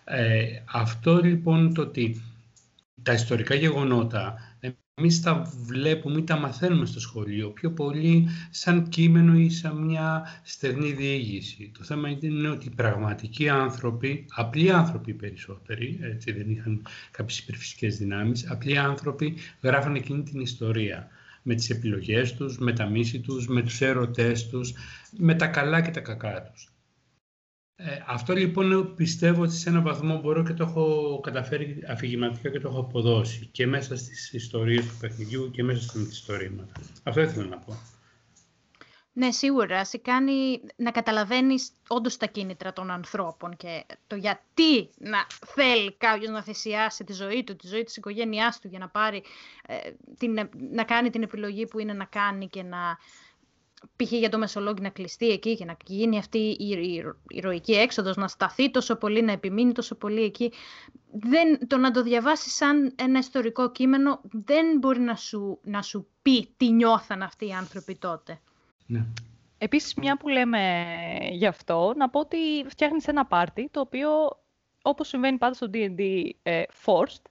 [0.03, 2.21] Ε, αυτό λοιπόν το ότι
[3.03, 4.52] τα ιστορικά γεγονότα
[4.95, 10.39] εμείς τα βλέπουμε ή τα μαθαίνουμε στο σχολείο πιο πολύ σαν κείμενο ή σαν μια
[10.43, 11.71] στεγνή διήγηση.
[11.77, 17.97] Το θέμα είναι ότι οι πραγματικοί άνθρωποι, απλοί άνθρωποι περισσότεροι, έτσι δεν είχαν κάποιες υπερφυσικές
[17.97, 21.07] δυνάμεις, απλοί άνθρωποι γράφανε εκείνη την ιστορία
[21.41, 24.73] με τις επιλογές τους, με τα μίση τους, με τους έρωτές τους,
[25.17, 26.72] με τα καλά και τα κακά τους.
[27.75, 32.59] Ε, αυτό λοιπόν πιστεύω ότι σε έναν βαθμό μπορώ και το έχω καταφέρει αφηγηματικά και
[32.59, 36.71] το έχω αποδώσει και μέσα στις ιστορίες του παιχνιδιού και μέσα στα μυθιστορήματα.
[37.03, 37.77] Αυτό ήθελα να πω.
[39.15, 39.85] Ναι, σίγουρα.
[39.85, 46.29] Σε κάνει να καταλαβαίνεις όντως τα κίνητρα των ανθρώπων και το γιατί να θέλει κάποιος
[46.29, 49.23] να θυσιάσει τη ζωή του, τη ζωή της οικογένειάς του για να, πάρει,
[49.67, 49.75] ε,
[50.17, 52.97] την, να κάνει την επιλογή που είναι να κάνει και να
[53.95, 54.11] π.χ.
[54.11, 58.71] για το Μεσολόγγι να κλειστεί εκεί και να γίνει αυτή η ηρωική έξοδος, να σταθεί
[58.71, 60.51] τόσο πολύ, να επιμείνει τόσο πολύ εκεί.
[61.11, 66.07] Δεν, το να το διαβάσει σαν ένα ιστορικό κείμενο δεν μπορεί να σου, να σου
[66.21, 68.39] πει τι νιώθαν αυτοί οι άνθρωποι τότε.
[68.85, 69.05] Ναι.
[69.57, 70.85] Επίσης, μια που λέμε
[71.31, 74.09] γι' αυτό, να πω ότι φτιάχνεις ένα πάρτι, το οποίο,
[74.81, 77.21] όπως συμβαίνει πάντα στο D&D ε, Forced,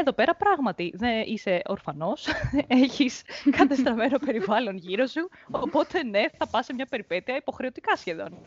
[0.00, 2.26] εδώ πέρα πράγματι δεν είσαι ορφανός,
[2.82, 8.28] έχεις κατεστραμμένο περιβάλλον γύρω σου, οπότε ναι, θα πας σε μια περιπέτεια υποχρεωτικά σχεδόν.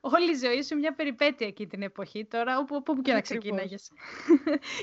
[0.00, 3.90] Όλη η ζωή σου μια περιπέτεια εκεί την εποχή τώρα, όπου, όπου και να ξεκίναγες.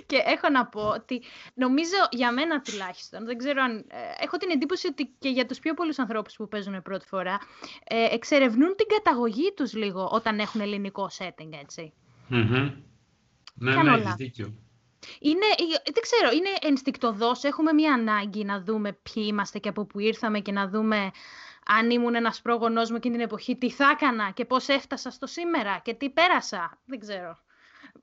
[0.05, 1.21] και έχω να πω ότι
[1.53, 3.77] νομίζω για μένα τουλάχιστον, δεν ξέρω αν...
[3.77, 7.37] Ε, έχω την εντύπωση ότι και για τους πιο πολλούς ανθρώπους που παίζουν πρώτη φορά,
[7.83, 11.93] ε, εξερευνούν την καταγωγή τους λίγο όταν έχουν ελληνικό setting, έτσι.
[12.29, 12.73] Mm-hmm.
[13.53, 14.64] Ναι, ναι, έχεις δίκιο.
[15.19, 17.43] Είναι, ε, δεν ξέρω, είναι ενστικτοδός.
[17.43, 21.11] Έχουμε μια ανάγκη να δούμε ποιοι είμαστε και από πού ήρθαμε και να δούμε
[21.65, 25.27] αν ήμουν ένας πρόγονός μου εκείνη την εποχή, τι θα έκανα και πώς έφτασα στο
[25.27, 26.79] σήμερα και τι πέρασα.
[26.85, 27.37] Δεν ξέρω.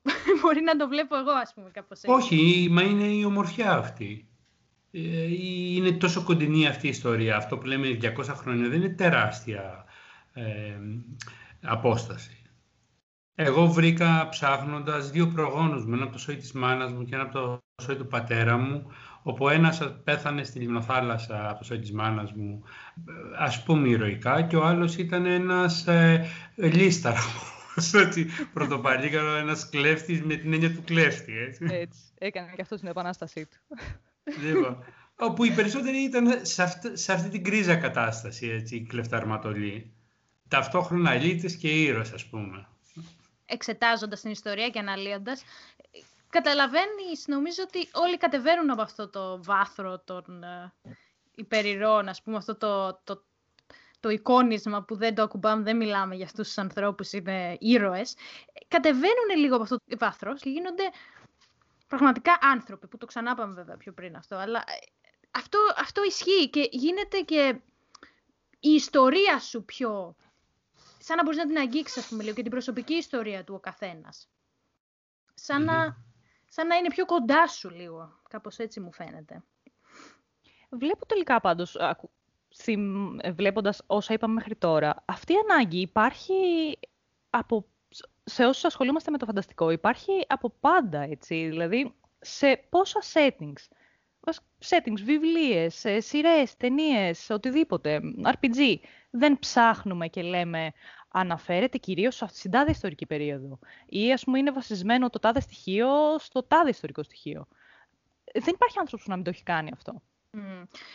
[0.43, 2.11] Μπορεί να το βλέπω εγώ, ας πούμε, κάπως έτσι.
[2.11, 4.27] Όχι, μα είναι η ομορφιά αυτή.
[4.91, 5.27] Ε,
[5.75, 7.37] είναι τόσο κοντινή αυτή η ιστορία.
[7.37, 9.85] Αυτό που λέμε 200 χρόνια δεν είναι τεράστια
[10.33, 10.77] ε,
[11.63, 12.42] απόσταση.
[13.35, 17.25] Εγώ βρήκα ψάχνοντας δύο προγόνους μου, ένα από το σόι της μάνας μου και ένα
[17.25, 18.93] από το σόι του πατέρα μου,
[19.23, 22.63] όπου ένας πέθανε στη λιμνοθάλασσα από το σόι της μάνας μου,
[23.39, 30.35] ας πούμε ηρωικά, και ο άλλος ήταν ένας ε, λίσταρχος, έτσι, πρωτοπαλίκαρος, ένας κλέφτης με
[30.35, 31.67] την έννοια του κλέφτη, έτσι.
[31.71, 33.77] Έτσι, έκανε και αυτός την επανάστασή του.
[34.43, 34.85] Λοιπόν,
[35.17, 39.93] όπου οι περισσότεροι ήταν σε αυτή, σε αυτή την κρίζα κατάσταση, έτσι, οι κλεφταρματολοί.
[40.49, 42.67] Ταυτόχρονα ελίτες και ήρωες, ας πούμε
[43.53, 45.43] εξετάζοντας την ιστορία και αναλύοντας,
[46.29, 50.73] καταλαβαίνεις νομίζω ότι όλοι κατεβαίνουν από αυτό το βάθρο των ε,
[51.35, 53.23] υπερηρών, ας πούμε, αυτό το, το,
[54.01, 58.17] το εικόνισμα που δεν το ακουμπάμε, δεν μιλάμε για αυτούς τους ανθρώπους, είναι ήρωες.
[58.69, 60.91] Κατεβαίνουν λίγο από αυτό το βάθρο και γίνονται
[61.89, 64.87] πραγματικά άνθρωποι, που το ξανά πάμε βέβαια πιο πριν αυτό, αλλά ε,
[65.31, 67.61] αυτό, αυτό ισχύει και γίνεται και
[68.61, 70.17] η ιστορία σου πιο
[71.03, 73.61] σαν να μπορείς να την αγγίξεις, ας πούμε, λίγο, και την προσωπική ιστορία του ο
[73.61, 74.29] καθένας.
[75.35, 75.97] Σαν, να,
[76.49, 78.21] σαν να είναι πιο κοντά σου λίγο.
[78.29, 79.43] Κάπως έτσι μου φαίνεται.
[80.71, 81.77] Βλέπω τελικά πάντως,
[83.35, 86.35] βλέποντας όσα είπαμε μέχρι τώρα, αυτή η ανάγκη υπάρχει
[87.31, 87.67] από,
[88.25, 93.69] σε όσους ασχολούμαστε με το φανταστικό, υπάρχει από πάντα, έτσι, δηλαδή σε πόσα settings,
[94.65, 98.77] settings, βιβλίες, σειρές, ταινίες, οτιδήποτε, RPG,
[99.11, 100.73] δεν ψάχνουμε και λέμε
[101.09, 106.43] αναφέρεται κυρίως στην τάδε ιστορική περίοδο ή ας πούμε είναι βασισμένο το τάδε στοιχείο στο
[106.43, 107.47] τάδε ιστορικό στοιχείο.
[108.33, 110.03] Δεν υπάρχει άνθρωπος που να μην το έχει κάνει αυτό.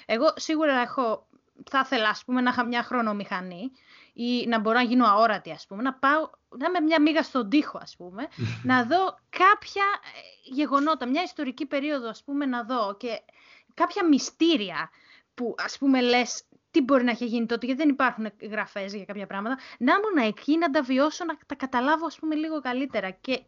[0.06, 1.28] Εγώ σίγουρα έχω,
[1.70, 3.72] θα ήθελα ας πούμε, να είχα μια χρονομηχανή
[4.14, 7.50] ή να μπορώ να γίνω αόρατη, ας πούμε, να πάω, να είμαι μια μίγα στον
[7.50, 8.28] τοίχο, ας πούμε,
[8.64, 13.22] να δω κάποια ε, γεγονότα, μια ιστορική περίοδο, ας πούμε, να δω και
[13.74, 14.90] κάποια μυστήρια
[15.34, 19.06] που, ας πούμε, λες, τι μπορεί να έχει γίνει τότε, γιατί δεν υπάρχουν γραφές για
[19.06, 19.58] κάποια πράγματα.
[19.80, 23.10] Να ήμουν εκεί, να τα βιώσω, να τα καταλάβω ας πούμε λίγο καλύτερα.
[23.10, 23.42] Και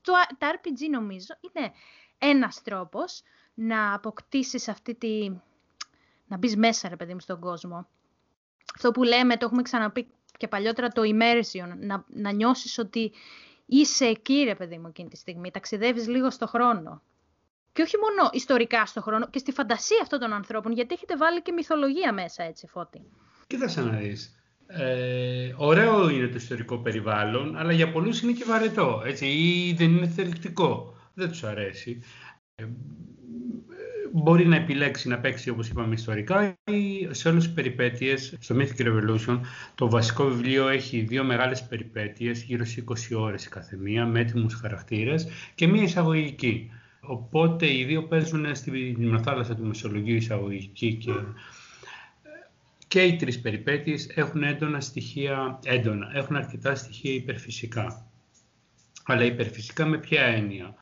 [0.00, 1.72] το, τα RPG νομίζω είναι
[2.18, 3.22] ένας τρόπος
[3.54, 5.30] να αποκτήσεις αυτή τη...
[6.32, 7.88] να μπεις μέσα ρε παιδί μου στον κόσμο.
[8.74, 13.12] Αυτό που λέμε, το έχουμε ξαναπεί και παλιότερα, το immersion, να, να νιώσεις ότι
[13.66, 17.02] είσαι εκεί ρε παιδί μου εκείνη τη στιγμή, ταξιδεύεις λίγο στο χρόνο.
[17.72, 21.42] Και όχι μόνο ιστορικά στο χρόνο, και στη φαντασία αυτών των ανθρώπων, γιατί έχετε βάλει
[21.42, 23.02] και μυθολογία μέσα, έτσι, Φώτη.
[23.46, 24.36] Κοίταξε να δεις.
[24.66, 29.96] Ε, ωραίο είναι το ιστορικό περιβάλλον, αλλά για πολλούς είναι και βαρετό, έτσι, ή δεν
[29.96, 30.96] είναι θελκτικό.
[31.14, 32.02] Δεν τους αρέσει.
[32.54, 32.64] Ε,
[34.12, 38.36] μπορεί να επιλέξει να παίξει, όπως είπαμε, ιστορικά ή σε όλες τις περιπέτειες.
[38.40, 39.40] Στο Mythic Revolution
[39.74, 44.54] το βασικό βιβλίο έχει δύο μεγάλες περιπέτειες, γύρω στις 20 ώρες η καθεμία, με έτοιμους
[44.54, 46.70] χαρακτήρες και μία εισαγωγική.
[47.00, 51.12] Οπότε οι δύο παίζουν στην θάλασσα του Μεσολογίου εισαγωγική και,
[52.88, 58.06] και οι τρεις περιπέτειες έχουν έντονα στοιχεία, έντονα, έχουν αρκετά στοιχεία υπερφυσικά.
[59.04, 60.74] Αλλά υπερφυσικά με ποια έννοια;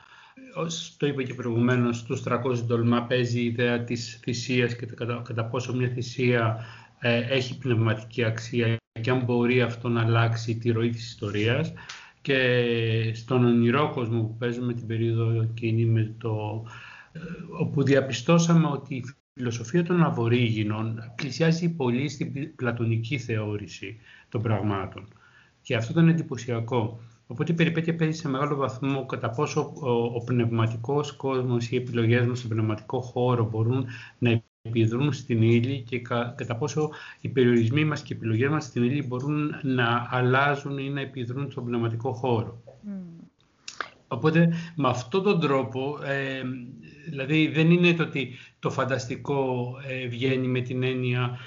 [0.55, 5.21] Ως το είπα και προηγουμένως, στους 300 τολμά παίζει η ιδέα της θυσίας και κατά,
[5.25, 6.65] κατά πόσο μια θυσία
[6.99, 11.73] ε, έχει πνευματική αξία και αν μπορεί αυτό να αλλάξει τη ροή της ιστορίας
[12.21, 16.63] και στον ονειρό κόσμο που παίζουμε την περίοδο εκείνη με το,
[17.11, 17.19] ε,
[17.59, 23.99] όπου διαπιστώσαμε ότι η φιλοσοφία των αβορήγινων πλησιάζει πολύ στην πλατωνική θεώρηση
[24.29, 25.07] των πραγμάτων.
[25.61, 26.99] Και αυτό ήταν εντυπωσιακό.
[27.31, 31.77] Οπότε η περιπέτεια παίζει σε μεγάλο βαθμό κατά πόσο ο, ο πνευματικός κόσμος ή οι
[31.77, 33.85] επιλογές μας στον πνευματικό χώρο μπορούν
[34.17, 35.99] να επιδρούν στην ύλη και
[36.35, 36.89] κατά πόσο
[37.21, 41.51] οι περιορισμοί μας και οι επιλογές μας στην ύλη μπορούν να αλλάζουν ή να επιδρούν
[41.51, 42.61] στον πνευματικό χώρο.
[42.65, 42.89] Mm.
[44.07, 46.41] Οπότε με αυτόν τον τρόπο, ε,
[47.09, 51.37] δηλαδή δεν είναι το ότι το φανταστικό ε, βγαίνει με την έννοια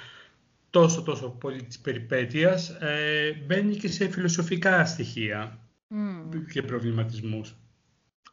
[0.69, 5.59] τόσο τόσο πολύ της περιπέτειας, ε, μπαίνει και σε φιλοσοφικά στοιχεία
[5.91, 6.45] mm.
[6.51, 7.55] και προβληματισμούς.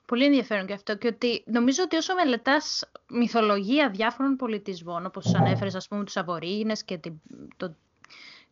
[0.06, 5.74] Πολύ ενδιαφέρον και αυτό και ότι νομίζω ότι όσο μελετάς μυθολογία διάφορων πολιτισμών, όπως ανέφερες
[5.74, 7.00] ας πούμε τους Αβορήγινες και
[7.56, 7.76] το,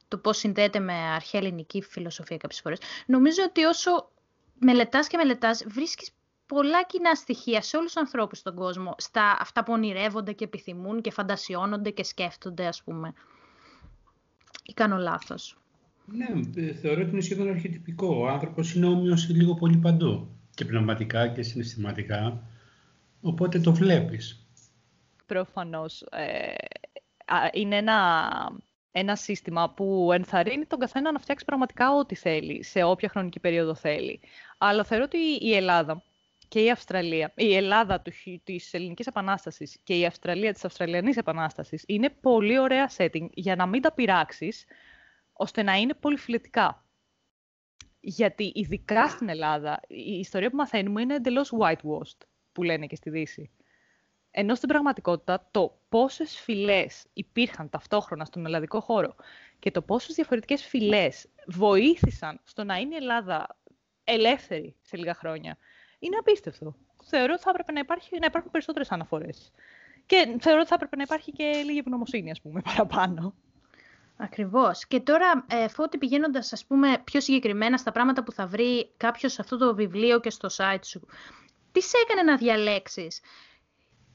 [0.09, 4.11] το πώς συνδέεται με αρχαία ελληνική φιλοσοφία κάποιες φορές, νομίζω ότι όσο
[4.59, 6.11] μελετάς και μελετάς βρίσκεις
[6.47, 11.01] πολλά κοινά στοιχεία σε όλους τους ανθρώπους στον κόσμο, στα αυτά που ονειρεύονται και επιθυμούν
[11.01, 13.13] και φαντασιώνονται και σκέφτονται ας πούμε.
[14.65, 15.60] Ή κάνω λάθος.
[16.13, 18.17] Ναι, ε, θεωρώ ότι είναι σχεδόν αρχιτυπικό.
[18.17, 22.43] Ο άνθρωπος είναι όμοιος λίγο πολύ παντού και πνευματικά και συναισθηματικά,
[23.21, 24.47] οπότε το βλέπεις.
[25.27, 26.03] Προφανώς.
[26.03, 26.55] Ε,
[27.53, 28.29] είναι ένα,
[28.91, 33.75] ένα σύστημα που ενθαρρύνει τον καθένα να φτιάξει πραγματικά ό,τι θέλει, σε όποια χρονική περίοδο
[33.75, 34.21] θέλει.
[34.59, 36.03] Αλλά θεωρώ ότι η Ελλάδα
[36.49, 38.13] και η Αυστραλία, η Ελλάδα του,
[38.45, 43.67] της Ελληνικής Επανάστασης και η Αυστραλία της Αυστραλιανής Επανάστασης είναι πολύ ωραία setting για να
[43.67, 44.65] μην τα πειράξεις,
[45.41, 46.85] ώστε να είναι πολυφιλετικά.
[48.01, 53.11] Γιατί ειδικά στην Ελλάδα η ιστορία που μαθαίνουμε είναι εντελώς whitewashed, που λένε και στη
[53.11, 53.51] Δύση.
[54.31, 59.15] Ενώ στην πραγματικότητα το πόσες φυλές υπήρχαν ταυτόχρονα στον ελλαδικό χώρο
[59.59, 63.59] και το πόσες διαφορετικές φυλές βοήθησαν στο να είναι η Ελλάδα
[64.05, 65.57] ελεύθερη σε λίγα χρόνια,
[65.99, 66.77] είναι απίστευτο.
[67.05, 69.53] Θεωρώ ότι θα έπρεπε να, υπάρχει, να υπάρχουν περισσότερες αναφορές.
[70.07, 73.35] Και θεωρώ ότι θα έπρεπε να υπάρχει και λίγη ευγνωμοσύνη, ας πούμε, παραπάνω.
[74.23, 74.87] Ακριβώς.
[74.87, 79.33] Και τώρα, ε, Φώτη, πηγαίνοντας, ας πούμε, πιο συγκεκριμένα στα πράγματα που θα βρει κάποιος
[79.33, 81.01] σε αυτό το βιβλίο και στο site σου,
[81.73, 83.21] τι σε έκανε να διαλέξεις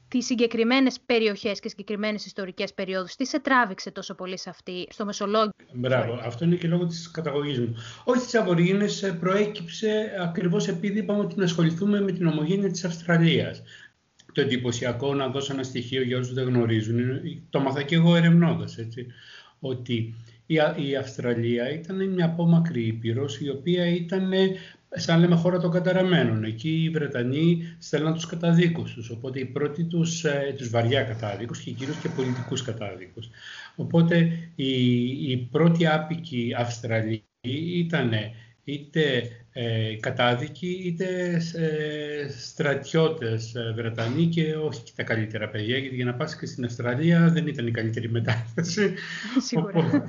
[0.08, 5.04] τις συγκεκριμένες περιοχές και συγκεκριμένες ιστορικές περιόδους; Τι σε τράβηξε τόσο πολύ σε αυτή, στο
[5.04, 6.20] Μεσολόγιο; Μπράβο.
[6.22, 7.74] Αυτό είναι και λόγω της καταγωγής μου.
[8.04, 12.84] Όχι τις Αβορήγινες ε, προέκυψε ακριβώς επειδή είπαμε ότι να ασχοληθούμε με την ομογένεια της
[12.84, 13.62] Αυστραλίας.
[14.32, 18.78] Το εντυπωσιακό, να δώσω ένα στοιχείο για όσους δεν γνωρίζουν, το μάθα και εγώ ερευνώντας,
[18.78, 19.06] έτσι
[19.60, 20.14] ότι
[20.76, 24.32] η Αυστραλία ήταν μια απόμακρη ήπειρος η οποία ήταν
[24.88, 26.44] σαν λέμε χώρα των καταραμένων.
[26.44, 31.60] Εκεί οι Βρετανοί στέλναν τους καταδίκους τους, οπότε οι πρώτοι τους, ε, τους βαριά κατάδικους
[31.60, 33.30] και κυρίως και πολιτικούς κατάδικους.
[33.76, 37.24] Οπότε οι, οι πρώτοι άπικοι Αυστραλοί
[37.74, 38.12] ήταν
[38.68, 45.94] είτε ε, κατάδικοι είτε ε, στρατιώτες ε, Βρετανοί και όχι και τα καλύτερα παιδιά, γιατί
[45.94, 48.94] για να πας και στην Αυστραλία δεν ήταν η καλύτερη μετάσταση.
[49.40, 50.06] Σίγουρα.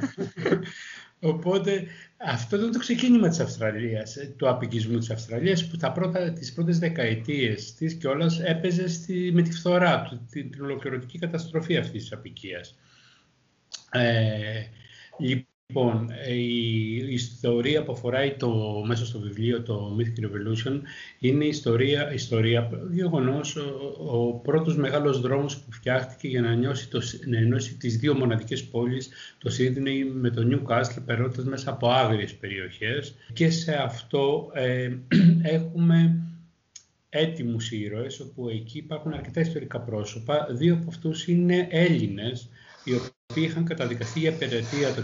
[1.20, 1.86] Οπότε,
[2.18, 6.54] αυτό ήταν το ξεκίνημα της Αυστραλίας, ε, του απικισμού της Αυστραλίας, που τα πρώτα, τις
[6.54, 12.02] πρώτες δεκαετίες της κιόλας έπαιζε στη, με τη φθορά του, την, την ολοκληρωτική καταστροφή αυτής
[12.02, 12.80] της απικίας.
[13.92, 14.64] Ε,
[15.70, 20.82] Λοιπόν, η ιστορία που αφορά το, μέσα στο βιβλίο, το Mythic Revolution,
[21.20, 23.68] είναι η ιστορία, ιστορία γεγονός, ο,
[24.00, 28.64] ο πρώτος μεγάλος δρόμος που φτιάχτηκε για να, νιώσει το, να ενώσει τις δύο μοναδικές
[28.64, 33.16] πόλεις, το Sydney με το Newcastle, περνώντας μέσα από άγριες περιοχές.
[33.34, 34.98] Και σε αυτό ε,
[35.56, 36.22] έχουμε
[37.10, 40.48] έτοιμους ήρωες, όπου εκεί υπάρχουν αρκετά ιστορικά πρόσωπα.
[40.52, 42.50] Δύο από αυτούς είναι Έλληνες,
[42.84, 45.02] οι οποίοι είχαν καταδικαστεί για πειρατεία το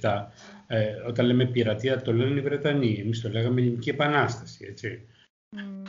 [0.00, 0.26] 1827.
[0.66, 5.00] Ε, όταν λέμε πειρατεία το λένε οι Βρετανοί, εμείς το λέγαμε Ελληνική Επανάσταση, έτσι.
[5.56, 5.88] Mm.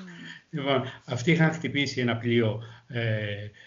[0.49, 3.03] Λοιπόν, αυτοί είχαν χτυπήσει ένα πλοίο, ε,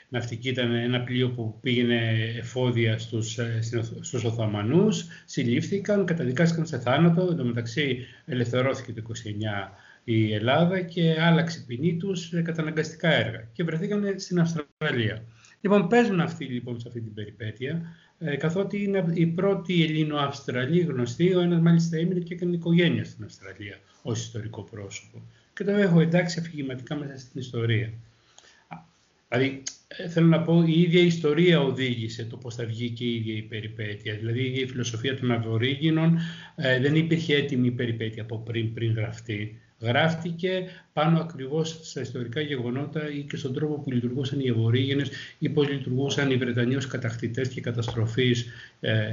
[0.08, 3.60] ναυτική ήταν ένα πλοίο που πήγαινε εφόδια στους, ε,
[4.00, 9.70] στους Οθωμανούς, συλλήφθηκαν, καταδικάστηκαν σε θάνατο, εν τω μεταξύ ελευθερώθηκε το 29
[10.08, 15.24] η Ελλάδα και άλλαξε ποινή τους καταναγκαστικά έργα και βρεθήκαν στην Αυστραλία.
[15.66, 21.34] Λοιπόν, παίζουν αυτοί λοιπόν σε αυτή την περιπέτεια, ε, καθότι είναι η πρώτη Ελληνοαυστραλή γνωστή,
[21.34, 25.22] ο ένας μάλιστα έμεινε και έκανε οικογένεια στην Αυστραλία ως ιστορικό πρόσωπο.
[25.54, 27.92] Και το έχω εντάξει αφηγηματικά μέσα στην ιστορία.
[29.28, 33.04] Δηλαδή, ε, θέλω να πω, η ίδια η ιστορία οδήγησε το πώς θα βγει και
[33.04, 34.14] η ίδια η περιπέτεια.
[34.14, 36.18] Δηλαδή, η φιλοσοφία των Αβορήγινων
[36.56, 39.60] ε, δεν υπήρχε έτοιμη η περιπέτεια από πριν, πριν γραφτεί.
[39.80, 45.48] Γράφτηκε πάνω ακριβώς στα ιστορικά γεγονότα ή και στον τρόπο που λειτουργούσαν οι Ευωρήγενες ή
[45.48, 48.46] πώς λειτουργούσαν οι Βρετανοί ως κατακτητές και καταστροφείς
[48.80, 49.06] ε,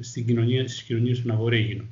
[0.00, 1.88] στην κοινωνία, στις κοινωνίες των Αβορήγινων.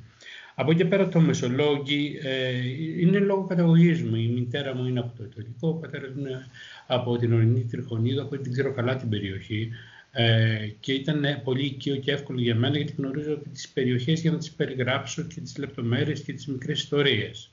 [0.59, 2.51] Από εκεί πέρα το Μεσολόγγι ε,
[2.99, 4.15] είναι λόγω καταγωγή μου.
[4.15, 6.47] Η μητέρα μου είναι από το Ιταλικό, ο πατέρας μου είναι
[6.87, 9.69] από την Ορεινή Τριχονίδα, από την ξέρω καλά την περιοχή.
[10.19, 14.37] Ε, και ήταν πολύ οικείο και εύκολο για μένα γιατί γνωρίζω τις περιοχές για να
[14.37, 17.51] τις περιγράψω και τις λεπτομέρειες και τις μικρές ιστορίες.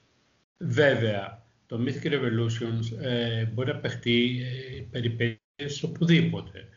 [0.59, 4.40] Βέβαια, το Mythic Revolutions ε, μπορεί να παιχτεί
[4.77, 6.68] ε, περιπέτειες οπουδήποτε.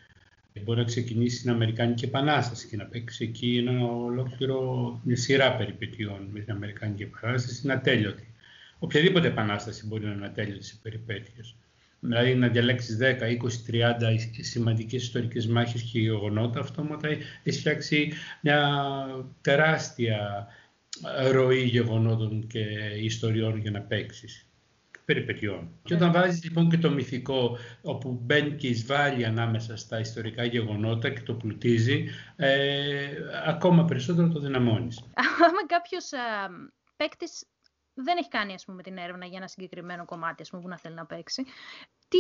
[0.64, 6.30] Μπορεί να ξεκινήσει την Αμερικάνικη Επανάσταση και να παίξει εκεί ένα ολόκληρο, μια σειρά περιπετειών
[6.32, 8.34] με την Αμερικάνικη Επανάσταση, είναι ατέλειωτη.
[8.80, 11.56] Οποιαδήποτε επανάσταση μπορεί να είναι ατέλειωτη σε περιπέτειες
[12.00, 17.08] δηλαδή να διαλέξεις 10, 20, 30 σημαντικές ιστορικές μάχες και γεγονότα, αυτόματα
[17.44, 18.80] έχει φτιάξει μια
[19.42, 20.48] τεράστια
[21.32, 22.60] ροή γεγονότων και
[23.02, 24.48] ιστοριών για να παίξεις
[25.06, 25.70] περιπετειών.
[25.84, 26.20] Και όταν ναι.
[26.20, 31.34] βάζεις λοιπόν και το μυθικό, όπου μπαίνει και εισβάλλει ανάμεσα στα ιστορικά γεγονότα και το
[31.34, 33.08] πλουτίζει, ε,
[33.46, 35.00] ακόμα περισσότερο το δυναμώνεις.
[35.46, 36.10] Άμα κάποιος
[36.96, 37.46] παίκτης
[38.04, 40.78] δεν έχει κάνει ας πούμε, την έρευνα για ένα συγκεκριμένο κομμάτι ας πούμε, που να
[40.78, 41.44] θέλει να παίξει.
[42.08, 42.18] Τι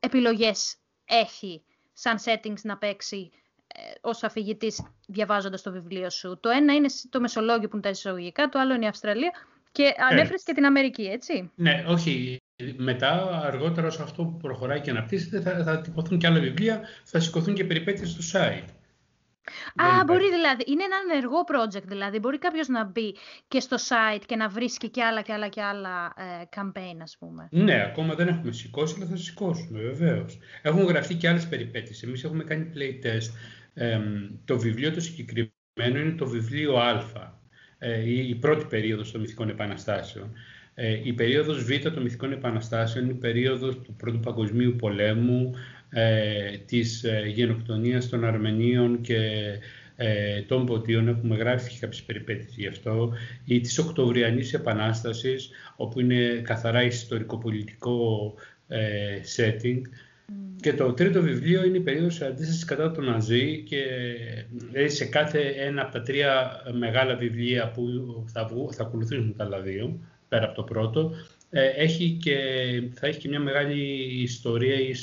[0.00, 3.30] επιλογές έχει σαν settings να παίξει
[3.66, 7.90] ε, ως αφηγητής διαβάζοντας το βιβλίο σου; Το ένα είναι το Μεσολόγιο που είναι τα
[7.90, 9.32] εισαγωγικά, το άλλο είναι η Αυστραλία
[9.72, 11.50] και ανέφερες και την Αμερική, έτσι.
[11.54, 12.38] Ναι, όχι.
[12.76, 17.20] Μετά, αργότερα, όσο αυτό που προχωράει και αναπτύσσεται, θα, θα τυπωθούν και άλλα βιβλία, θα
[17.20, 18.68] σηκωθούν και περιπέτειες στο site.
[19.74, 20.64] Α, μπορεί δηλαδή.
[20.66, 22.18] Είναι ένα ενεργό project δηλαδή.
[22.18, 23.16] Μπορεί κάποιος να μπει
[23.48, 27.16] και στο site και να βρίσκει και άλλα και άλλα και άλλα ε, campaign, ας
[27.18, 27.48] πούμε.
[27.50, 30.38] Ναι, ακόμα δεν έχουμε σηκώσει, αλλά θα σηκώσουμε, βεβαίως.
[30.62, 32.02] Έχουν γραφτεί και άλλες περιπέτειες.
[32.02, 33.32] Εμείς έχουμε κάνει playtest.
[33.74, 34.00] Ε,
[34.44, 35.52] το βιβλίο το συγκεκριμένο
[35.98, 37.04] είναι το βιβλίο Α,
[37.78, 40.32] ε, η πρώτη περίοδος των μυθικών επαναστάσεων.
[40.74, 45.54] Ε, η περίοδος Β των μυθικών επαναστάσεων είναι η περίοδος του Πρώτου Παγκοσμίου Πολέμου,
[45.94, 49.18] ε, της ε, γενοκτονίας των Αρμενίων και
[49.96, 53.12] ε, των Ποτίων, έχουμε γράφει κάποιες περιπέτειες γι' αυτό,
[53.44, 58.34] ή της Οκτωβριανής Επανάστασης, όπου είναι καθαρά ιστορικοπολιτικό
[58.68, 59.80] ε, setting.
[59.80, 60.32] Mm.
[60.60, 63.82] Και το τρίτο βιβλίο είναι η περίοδος αντίστασης κατά τον Ναζί και
[64.72, 67.84] ε, σε κάθε ένα από τα τρία μεγάλα βιβλία που
[68.32, 71.12] θα, θα ακολουθήσουν τα άλλα δύο, πέρα από το πρώτο,
[71.60, 72.36] έχει και,
[72.92, 73.82] θα έχει και μια μεγάλη
[74.22, 74.94] ιστορία ή,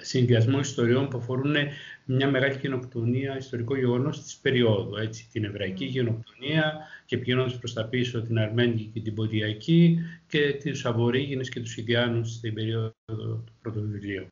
[0.00, 1.56] συνδυασμό ιστοριών που αφορούν
[2.04, 4.96] μια μεγάλη γενοκτονία, ιστορικό γεγονός της περίοδου.
[4.96, 10.52] Έτσι, την Εβραϊκή γενοκτονία και πηγαίνοντας προς τα πίσω την Αρμένικη και την Ποντιακή και
[10.64, 14.26] τους Αβορήγινε και τους Ινδιάνου στην περίοδο του πρώτου βιβλίου.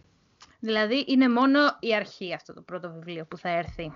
[0.61, 3.93] Δηλαδή είναι μόνο η αρχή αυτό το πρώτο βιβλίο που θα έρθει.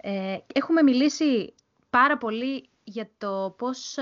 [0.00, 1.54] Ε, έχουμε μιλήσει
[1.90, 3.96] πάρα πολύ για το πώς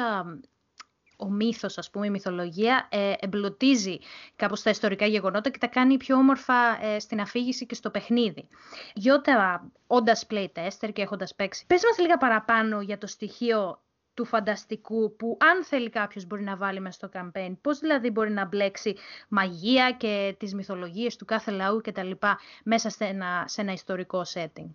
[1.20, 3.98] ο μύθος, ας πούμε, η μυθολογία ε, εμπλουτίζει
[4.36, 8.48] κάπως τα ιστορικά γεγονότα και τα κάνει πιο όμορφα ε, στην αφήγηση και στο παιχνίδι.
[8.94, 13.82] Γιώτα, όντας playtester και έχοντας παίξει, πες μας λίγα παραπάνω για το στοιχείο
[14.14, 18.30] του φανταστικού που αν θέλει κάποιος μπορεί να βάλει μέσα στο campaign, πώς δηλαδή μπορεί
[18.30, 18.96] να μπλέξει
[19.28, 23.72] μαγεία και τις μυθολογίες του κάθε λαού και τα λοιπά μέσα σε ένα, σε ένα
[23.72, 24.70] ιστορικό setting;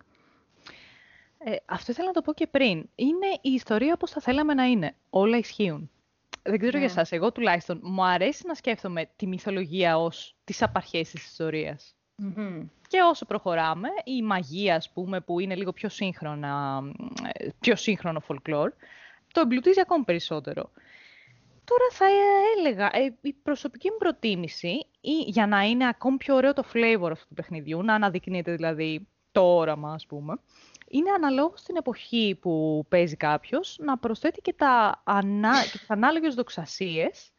[1.38, 2.88] Ε, αυτό ήθελα να το πω και πριν.
[2.94, 4.94] Είναι η ιστορία όπως θα θέλαμε να είναι.
[5.10, 5.90] Όλα ισχύουν
[6.44, 11.10] δεν ξέρω για εσάς, εγώ τουλάχιστον, μου αρέσει να σκέφτομαι τη μυθολογία ως τις απαρχές
[11.10, 11.96] της ιστοριας
[12.88, 16.82] Και όσο προχωράμε, η μαγεία, ας πούμε, που είναι λίγο πιο, σύγχρονα,
[17.32, 18.72] ε, πιο σύγχρονο folklore,
[19.32, 20.70] το εμπλουτίζει ακόμη περισσότερο.
[21.64, 22.06] Τώρα θα
[22.56, 27.08] έλεγα, ε, η προσωπική μου προτίμηση, ή για να είναι ακόμη πιο ωραίο το flavor
[27.10, 30.38] αυτού του παιχνιδιού, να αναδεικνύεται δηλαδή το όραμα, ας πούμε,
[30.88, 35.62] είναι αναλόγως στην εποχή που παίζει κάποιος να προσθέτει και, τα ανά...
[35.62, 37.32] και τις ανάλογες δοξασίες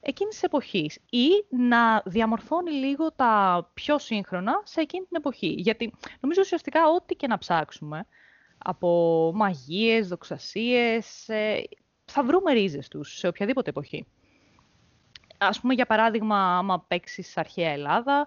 [0.00, 5.54] εκείνης της εποχής ή να διαμορφώνει λίγο τα πιο σύγχρονα σε εκείνη την εποχή.
[5.58, 8.06] Γιατί νομίζω ουσιαστικά ό,τι και να ψάξουμε
[8.58, 11.62] από μαγείες, δοξασίες, ε,
[12.04, 14.06] θα βρούμε ρίζες τους σε οποιαδήποτε εποχή.
[15.38, 18.26] Ας πούμε, για παράδειγμα, άμα παίξεις αρχαία Ελλάδα,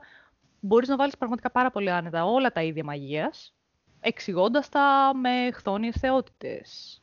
[0.60, 3.55] μπορείς να βάλεις πραγματικά πάρα πολύ άνετα όλα τα ίδια μαγείας,
[4.08, 7.02] εξηγώντας τα με χθόνιες θεότητες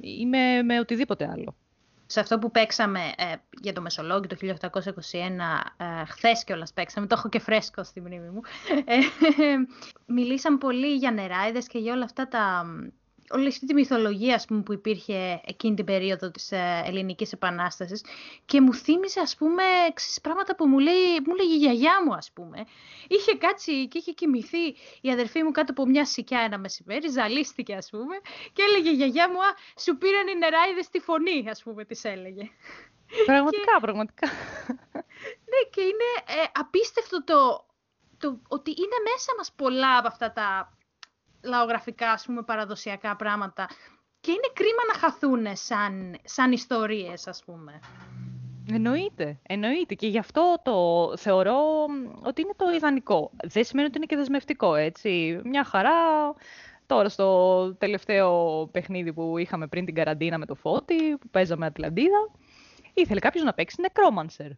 [0.00, 1.56] ή με, με οτιδήποτε άλλο.
[2.06, 4.80] Σε αυτό που παίξαμε ε, για το Μεσολόγιο το 1821,
[5.76, 8.40] ε, χθες κιόλας παίξαμε, το έχω και φρέσκο στη μνήμη μου,
[8.84, 8.96] ε,
[10.06, 12.64] μιλήσαμε πολύ για νεράιδες και για όλα αυτά τα,
[13.30, 18.04] όλη αυτή τη μυθολογία ας πούμε, που υπήρχε εκείνη την περίοδο της ε, Ελληνικής Επανάστασης
[18.44, 19.62] και μου θύμιζε ας πούμε
[20.22, 22.64] πράγματα που μου, λέει, μου λέγει η γιαγιά μου ας πούμε.
[23.08, 24.66] Είχε κάτσει και είχε κοιμηθεί
[25.00, 28.16] η αδερφή μου κάτω από μια σικιά ένα μεσημέρι, ζαλίστηκε ας πούμε
[28.52, 32.04] και έλεγε η γιαγιά μου «Α, σου πήραν οι νεράιδες τη φωνή» ας πούμε της
[32.04, 32.50] έλεγε.
[33.26, 34.28] Πραγματικά, πραγματικά.
[35.50, 37.66] Ναι, και είναι ε, απίστευτο το,
[38.18, 40.76] το ότι είναι μέσα μας πολλά από αυτά τα
[41.44, 43.68] λαογραφικά, ας πούμε, παραδοσιακά πράγματα.
[44.20, 47.80] Και είναι κρίμα να χαθούν σαν, σαν ιστορίες, ας πούμε.
[48.72, 49.94] Εννοείται, εννοείται.
[49.94, 51.58] Και γι' αυτό το θεωρώ
[52.22, 53.30] ότι είναι το ιδανικό.
[53.44, 55.40] Δεν σημαίνει ότι είναι και δεσμευτικό, έτσι.
[55.44, 55.90] Μια χαρά,
[56.86, 62.30] τώρα στο τελευταίο παιχνίδι που είχαμε πριν την καραντίνα με το Φώτη, που παίζαμε Ατλαντίδα,
[62.94, 64.50] ήθελε κάποιος να παίξει νεκρόμανσερ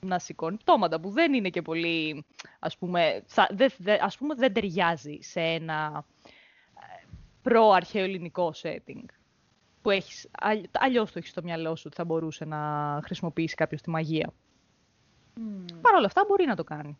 [0.00, 2.24] να σηκώνει πτώματα, που δεν είναι και πολύ,
[2.58, 6.17] ας πούμε, δε, δε, ας πούμε δεν ταιριάζει σε ένα ε,
[7.48, 9.04] προ-αρχαίο ελληνικό setting.
[9.82, 10.28] Που έχεις,
[10.72, 12.58] αλλιώς το έχεις στο μυαλό σου ότι θα μπορούσε να
[13.04, 14.32] χρησιμοποιήσει κάποιος τη μαγεία.
[15.36, 15.74] Mm.
[15.80, 16.98] Παρ' όλα αυτά μπορεί να το κάνει.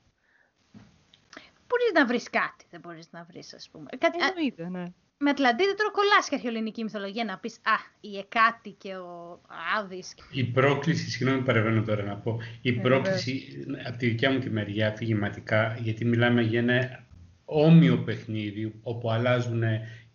[1.66, 3.86] Μπορείς να βρεις κάτι, δεν μπορείς να βρεις, ας πούμε.
[3.98, 4.18] Κάτι...
[4.20, 8.94] Εννοείται, ναι με Ατλαντίδα τώρα κολλάς και αρχαιολινική μυθολογία να πεις «Α, η Εκάτη και
[8.94, 9.40] ο
[9.78, 10.14] Άδης».
[10.32, 14.50] Η πρόκληση, συγγνώμη παρεμβαίνω τώρα να πω, η ε, πρόκληση από τη δικιά μου τη
[14.50, 17.04] μεριά αφηγηματικά, γιατί μιλάμε για ένα
[17.44, 19.62] όμοιο παιχνίδι όπου αλλάζουν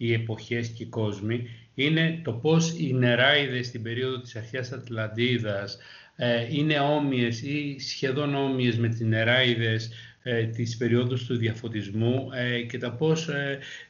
[0.06, 5.78] οι εποχές και οι κόσμοι, είναι το πώς οι νεράιδες στην περίοδο της αρχαίας Ατλαντίδας
[6.16, 9.90] ε, είναι όμοιες ή σχεδόν όμοιες με τις νεράιδες
[10.26, 13.30] ε, της περίοδου του διαφωτισμού ε, και τα πώς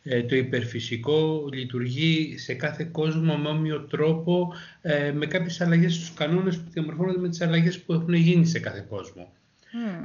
[0.03, 4.53] ε, το υπερφυσικό λειτουργεί σε κάθε κόσμο με όμοιο τρόπο
[5.13, 8.85] με κάποιες αλλαγές στους κανόνες που διαμορφώνονται με τις αλλαγές που έχουν γίνει σε κάθε
[8.89, 9.33] κόσμο.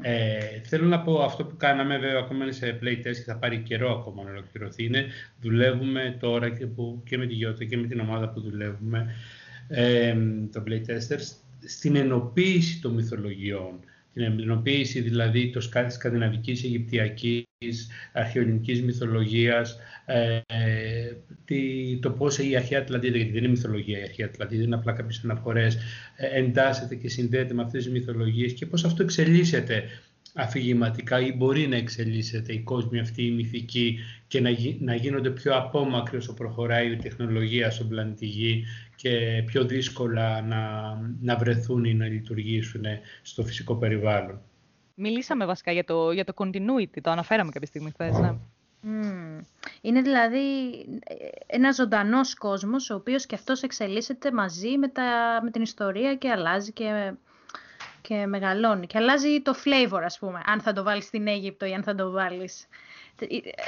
[0.02, 3.58] Ε, θέλω να πω αυτό που κάναμε, βέβαια ακόμα είναι σε playtest και θα πάρει
[3.58, 5.06] καιρό ακόμα να ολοκληρωθεί, είναι
[5.40, 9.14] δουλεύουμε τώρα και, που, και με τη Γιώτα και με την ομάδα που δουλεύουμε,
[9.68, 10.16] ε,
[10.52, 13.80] το playtesters, στην ενοποίηση των μυθολογιών
[14.14, 17.46] την εμπληνοποίηση δηλαδή το σκανδιναβικής, αιγυπτιακής,
[18.12, 20.40] αρχαιοελληνικής μυθολογίας, ε,
[22.00, 25.20] το πώς η αρχαία Ατλαντίδα, γιατί δεν είναι μυθολογία η αρχαία Ατλαντίδα, είναι απλά κάποιες
[25.24, 25.78] αναφορές,
[26.16, 29.84] ε, εντάσσεται και συνδέεται με αυτές τις μυθολογίες και πώς αυτό εξελίσσεται
[30.38, 35.56] αφηγηματικά ή μπορεί να εξελίσσεται η κόσμη αυτή η μυθική και να, να γίνονται πιο
[35.56, 38.64] απόμακροι όσο προχωράει η τεχνολογία στον πλανήτη Γη
[38.96, 42.84] και πιο δύσκολα να, να βρεθούν ή να λειτουργήσουν
[43.22, 44.40] στο φυσικό περιβάλλον.
[44.94, 48.36] Μιλήσαμε βασικά για το, για το continuity, το αναφέραμε κάποια στιγμή χθες, ναι.
[49.80, 50.40] Είναι δηλαδή
[51.46, 56.30] ένα ζωντανός κόσμος, ο οποίος και αυτός εξελίσσεται μαζί με, τα, με την ιστορία και
[56.30, 57.12] αλλάζει και,
[58.00, 58.86] και μεγαλώνει.
[58.86, 61.94] Και αλλάζει το flavor, ας πούμε, αν θα το βάλεις στην Αίγυπτο ή αν θα
[61.94, 62.68] το βάλεις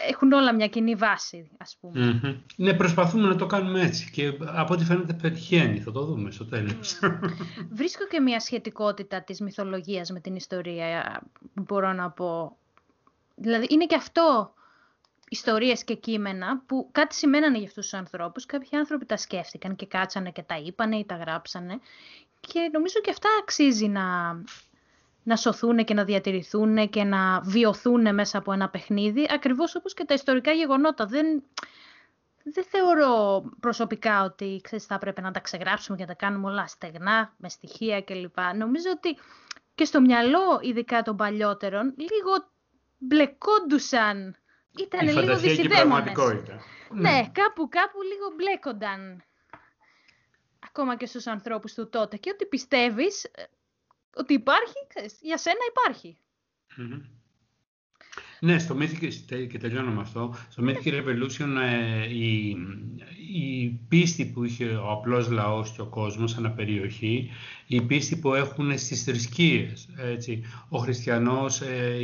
[0.08, 2.20] έχουν όλα μια κοινή βάση, ας πούμε.
[2.22, 2.36] Mm-hmm.
[2.56, 6.44] Ναι, προσπαθούμε να το κάνουμε έτσι και από ό,τι φαίνεται πετυχαίνει, θα το δούμε στο
[6.44, 6.98] τέλος.
[7.02, 7.18] Mm.
[7.70, 11.22] Βρίσκω και μια σχετικότητα της μυθολογίας με την ιστορία,
[11.54, 12.56] μπορώ να πω.
[13.34, 14.54] Δηλαδή, είναι και αυτό
[15.28, 18.46] ιστορίες και κείμενα που κάτι σημαίνανε για αυτούς τους ανθρώπους.
[18.46, 21.80] Κάποιοι άνθρωποι τα σκέφτηκαν και κάτσανε και τα είπανε ή τα γράψανε.
[22.40, 24.36] Και νομίζω και αυτά αξίζει να,
[25.22, 30.04] να σωθούν και να διατηρηθούν και να βιωθούν μέσα από ένα παιχνίδι, ακριβώς όπως και
[30.04, 31.06] τα ιστορικά γεγονότα.
[31.06, 31.42] Δεν,
[32.42, 36.66] δεν θεωρώ προσωπικά ότι ξέρεις, θα έπρεπε να τα ξεγράψουμε και να τα κάνουμε όλα
[36.66, 38.38] στεγνά, με στοιχεία κλπ.
[38.56, 39.18] Νομίζω ότι
[39.74, 42.48] και στο μυαλό, ειδικά των παλιότερων, λίγο
[42.98, 44.36] μπλεκόντουσαν.
[44.78, 46.16] Ήταν Η λίγο δυσιδέμονες.
[46.90, 49.24] Ναι, κάπου, κάπου λίγο μπλέκονταν.
[50.70, 52.16] Ακόμα και στους ανθρώπους του τότε.
[52.16, 53.30] Και ότι πιστεύεις,
[54.14, 55.58] ότι υπάρχει, ξέρεις, για σένα
[58.40, 59.10] Ναι, στο Mythic,
[59.50, 62.56] και τελειώνω με αυτό, στο Mythic Revolution ε, η,
[63.32, 67.30] η πίστη που είχε ο απλός λαός και ο κόσμος ανά περιοχή,
[67.66, 70.42] η πίστη που έχουν στις θρησκείες, έτσι.
[70.68, 71.98] Ο χριστιανός, ε,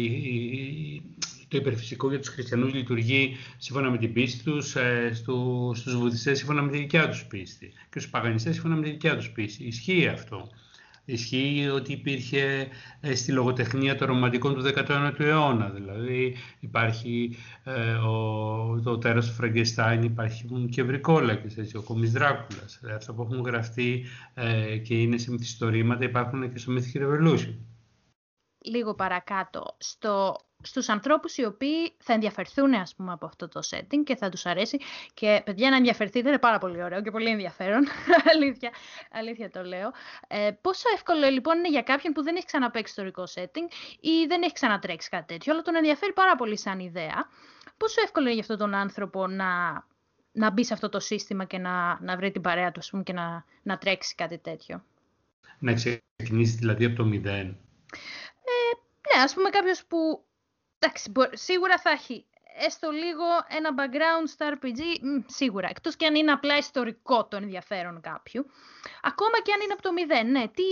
[1.57, 6.39] το υπερφυσικό για τους χριστιανούς λειτουργεί σύμφωνα με την πίστη τους, ε, στου, στους βουδιστές
[6.39, 9.65] σύμφωνα με τη δικιά τους πίστη και στους παγανιστές σύμφωνα με τη δικιά τους πίστη.
[9.65, 10.49] Ισχύει αυτό.
[11.09, 12.69] Ισχύει ότι υπήρχε
[13.01, 15.69] ε, στη λογοτεχνία των ρομαντικών του 19ου αιώνα.
[15.69, 22.81] Δηλαδή υπάρχει ε, ο, το τέρας του Φραγκεστάιν, υπάρχουν και βρικόλακες, έτσι, ο κομής Δράκουλας.
[22.83, 24.05] Ε, αυτά που έχουν γραφτεί
[24.35, 27.55] ε, και είναι σε μυθιστορήματα υπάρχουν και στο Mythic Revolution.
[28.65, 34.03] Λίγο παρακάτω, στο στους ανθρώπους οι οποίοι θα ενδιαφερθούν ας πούμε, από αυτό το setting
[34.05, 34.79] και θα τους αρέσει.
[35.15, 37.87] Και παιδιά να ενδιαφερθείτε είναι πάρα πολύ ωραίο και πολύ ενδιαφέρον.
[38.35, 38.71] αλήθεια,
[39.11, 39.93] αλήθεια το λέω.
[40.29, 44.43] Ε, πόσο εύκολο λοιπόν είναι για κάποιον που δεν έχει ξαναπέξει ιστορικό setting ή δεν
[44.43, 47.29] έχει ξανατρέξει κάτι τέτοιο, αλλά τον ενδιαφέρει πάρα πολύ σαν ιδέα.
[47.77, 49.85] Πόσο εύκολο είναι για αυτόν τον άνθρωπο να,
[50.33, 53.13] να μπει σε αυτό το σύστημα και να, να βρει την παρέα του πούμε, και
[53.13, 54.85] να, να τρέξει κάτι τέτοιο;
[55.59, 57.47] Να ξεκινήσει δηλαδή από το μηδέν.
[58.45, 58.77] Ε,
[59.15, 60.26] ναι, ας πούμε κάποιος που
[60.79, 62.27] εντάξει, σίγουρα θα έχει
[62.67, 63.27] έστω λίγο
[63.59, 64.81] ένα background στα RPG,
[65.27, 65.69] σίγουρα.
[65.71, 68.47] Εκτός και αν είναι απλά ιστορικό το ενδιαφέρον κάποιου.
[69.03, 70.45] Ακόμα και αν είναι από το μηδέν, ναι.
[70.49, 70.63] Τι,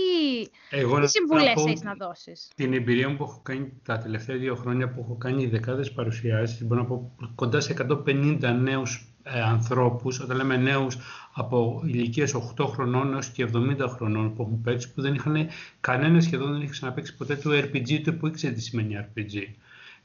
[0.69, 4.55] Εγώ τι συμβουλές έχεις να δώσεις; Την εμπειρία μου που έχω κάνει τα τελευταία δύο
[4.55, 7.75] χρόνια που έχω κάνει δεκάδες παρουσιάσεις, μπορώ να πω κοντά σε
[8.05, 10.97] 150 νέους ε, ανθρώπους, όταν λέμε νέους
[11.33, 15.47] από ηλικίες 8 χρονών έως και 70 χρονών που έχουν παίξει, που δεν είχαν
[15.79, 19.55] κανένα σχεδόν δεν είχε ξαναπαίξει ποτέ το RPG, το που ήξερε τι σημαίνει RPG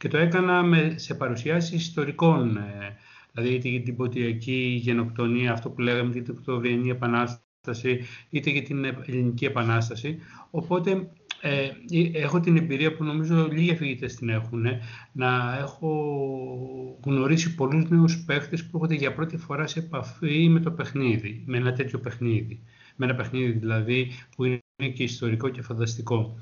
[0.01, 2.97] και το έκανα με, σε παρουσιάσεις ιστορικών, ε,
[3.33, 8.63] δηλαδή είτε για την ποτιακή γενοκτονία, αυτό που λέγαμε για την Οκτωβριανή Επανάσταση, είτε για
[8.63, 10.19] την Ελληνική Επανάσταση.
[10.51, 11.71] Οπότε ε,
[12.13, 14.67] έχω την εμπειρία που νομίζω λίγοι αφηγητές την έχουν,
[15.13, 20.71] να έχω γνωρίσει πολλούς νέους παίχτες που έρχονται για πρώτη φορά σε επαφή με το
[20.71, 22.63] παιχνίδι, με ένα τέτοιο παιχνίδι.
[22.97, 24.61] Με ένα παιχνίδι δηλαδή που είναι
[24.95, 26.39] και ιστορικό και φανταστικό.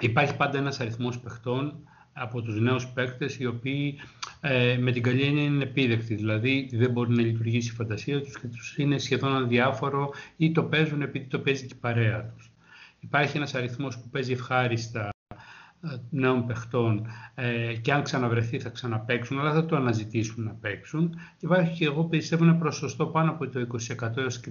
[0.00, 1.82] Υπάρχει πάντα ένας αριθμός παιχτών
[2.20, 3.98] από τους νέους παίκτες οι οποίοι
[4.40, 8.40] ε, με την καλή έννοια είναι επίδεκτοι, δηλαδή δεν μπορεί να λειτουργήσει η φαντασία τους
[8.40, 12.50] και τους είναι σχεδόν αδιάφορο ή το παίζουν επειδή το παίζει και η παρέα τους.
[13.00, 15.10] Υπάρχει ένας αριθμός που παίζει ευχάριστα
[16.10, 21.10] νέων παιχτών ε, και αν ξαναβρεθεί θα ξαναπαίξουν, αλλά θα το αναζητήσουν να παίξουν.
[21.10, 23.66] Και υπάρχει και εγώ πιστεύω ένα ποσοστό πάνω από το
[24.00, 24.50] 20% έως και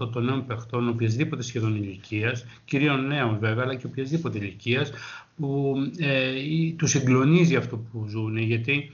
[0.00, 4.92] 30% των νέων παιχτών οποιασδήποτε σχεδόν ηλικίας, κυρίων νέων βέβαια, αλλά και οποιασδήποτε ηλικίας,
[5.36, 6.32] που ε,
[6.76, 8.90] τους συγκλονίζει αυτό που ζουν, γιατί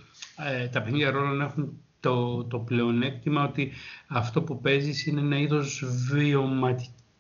[0.63, 3.73] ε, τα παιχνίδια ρόλων έχουν το, το πλεονέκτημα ότι
[4.07, 5.85] αυτό που παίζεις είναι ένα είδος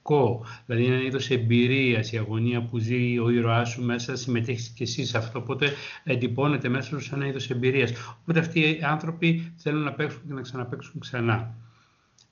[0.08, 4.68] βιωματικό Δηλαδή είναι ένα είδος εμπειρίας, η αγωνία που ζει ο ήρωάς σου μέσα, συμμετέχεις
[4.68, 5.38] και εσύ σε αυτό.
[5.38, 5.72] Οπότε
[6.04, 7.92] εντυπώνεται μέσα σου σαν ένα είδος εμπειρίας.
[8.22, 11.54] Οπότε αυτοί οι άνθρωποι θέλουν να παίξουν και να ξαναπαίξουν ξανά.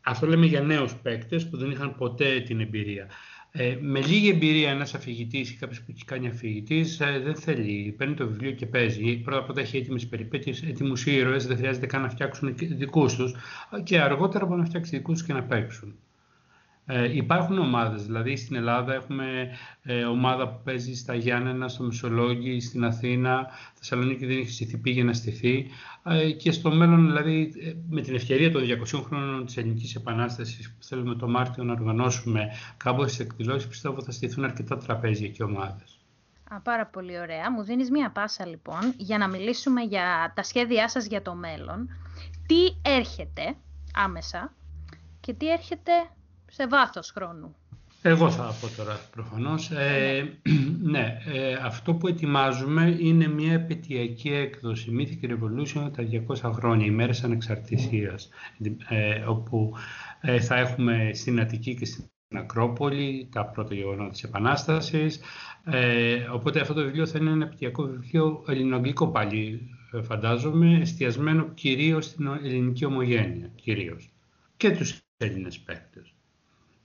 [0.01, 3.07] Αυτό λέμε για νέους παίκτες που δεν είχαν ποτέ την εμπειρία.
[3.59, 7.95] Ε, με λίγη εμπειρία ένας αφηγητής ή κάποιος που έχει κάνει αφηγητής ε, δεν θέλει.
[7.97, 9.17] Παίρνει το βιβλίο και παίζει.
[9.17, 13.35] Πρώτα απ' όλα έχει έτοιμες περιπέτειες, έτοιμους ήρωες, δεν χρειάζεται καν να φτιάξουν δικούς τους.
[13.83, 15.95] Και αργότερα μπορούν να φτιάξει δικούς τους και να παίξουν.
[16.89, 19.49] Ε, υπάρχουν ομάδες, δηλαδή στην Ελλάδα έχουμε
[19.83, 25.03] ε, ομάδα που παίζει στα Γιάννενα, στο Μεσολόγγι, στην Αθήνα, Θεσσαλονίκη δεν έχει στηθεί, πήγε
[25.03, 25.67] να στηθεί
[26.05, 30.71] ε, και στο μέλλον, δηλαδή ε, με την ευκαιρία των 200 χρόνων της Ελληνικής Επανάστασης
[30.71, 35.99] που θέλουμε το Μάρτιο να οργανώσουμε κάποιες εκδηλώσεις, πιστεύω θα στηθούν αρκετά τραπέζια και ομάδες.
[36.51, 37.53] Α, πάρα πολύ ωραία.
[37.53, 41.89] Μου δίνεις μία πάσα λοιπόν για να μιλήσουμε για τα σχέδιά σας για το μέλλον.
[42.47, 43.57] Τι έρχεται
[43.95, 44.53] άμεσα
[45.21, 45.93] και τι έρχεται
[46.57, 47.57] σε βάθος χρόνου.
[48.03, 49.71] Εγώ θα πω τώρα προφανώς.
[49.71, 50.39] Ε,
[50.93, 56.09] ναι, ε, αυτό που ετοιμάζουμε είναι μια επαιτειακή έκδοση Mythic Revolution τα
[56.47, 58.29] 200 χρόνια, ημέρες ανεξαρτησίας,
[58.89, 59.73] ε, όπου
[60.21, 62.05] ε, θα έχουμε στην Αττική και στην
[62.35, 65.21] Ακρόπολη τα πρώτα γεγονότα της Επανάστασης.
[65.65, 69.71] Ε, οπότε αυτό το βιβλίο θα είναι ένα επαιτειακό βιβλίο ελληνογλικό πάλι,
[70.03, 74.11] φαντάζομαι, εστιασμένο κυρίως στην ελληνική ομογένεια, κυρίως.
[74.57, 76.16] Και τους Έλληνες παίκτες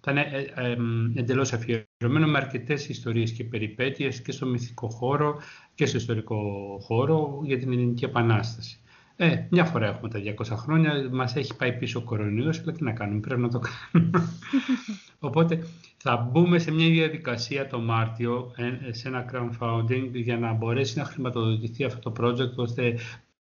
[0.01, 0.77] θα είναι ε, ε,
[1.15, 5.39] εντελώς αφιερωμένο με αρκετές ιστορίες και περιπέτειες και στο μυθικό χώρο
[5.75, 6.39] και στο ιστορικό
[6.81, 8.81] χώρο για την Ελληνική Επανάσταση.
[9.15, 12.83] Ε, μια φορά έχουμε τα 200 χρόνια, μας έχει πάει πίσω ο κορονοϊός, αλλά τι
[12.83, 14.29] να κάνουμε, πρέπει να το κάνουμε.
[15.19, 20.97] Οπότε θα μπούμε σε μια διαδικασία το Μάρτιο, ε, σε ένα crowdfunding, για να μπορέσει
[20.97, 22.97] να χρηματοδοτηθεί αυτό το project, ώστε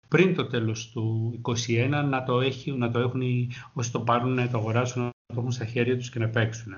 [0.08, 1.32] πριν το τέλος του
[1.66, 3.22] 2021 να το, έχει, να το έχουν
[3.72, 6.74] όσοι το πάρουν, να το αγοράσουν, να το έχουν στα χέρια τους και να παίξουν.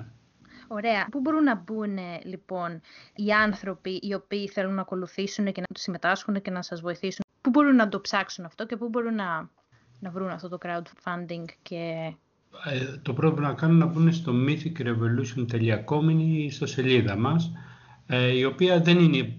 [0.69, 1.07] Ωραία.
[1.11, 2.81] Πού μπορούν να μπουν λοιπόν
[3.15, 7.51] οι άνθρωποι οι οποίοι θέλουν να ακολουθήσουν και να συμμετάσχουν και να σας βοηθήσουν; Πού
[7.51, 9.51] μπορούν να το ψάξουν αυτό και πού μπορούν να,
[10.01, 12.13] να βρουν αυτό το crowdfunding και...
[12.65, 17.53] Ε, το πρώτο να κάνουν να μπουν στο mythicrevolution.com ή στο σελίδα μας,
[18.07, 19.37] ε, η οποία δεν είναι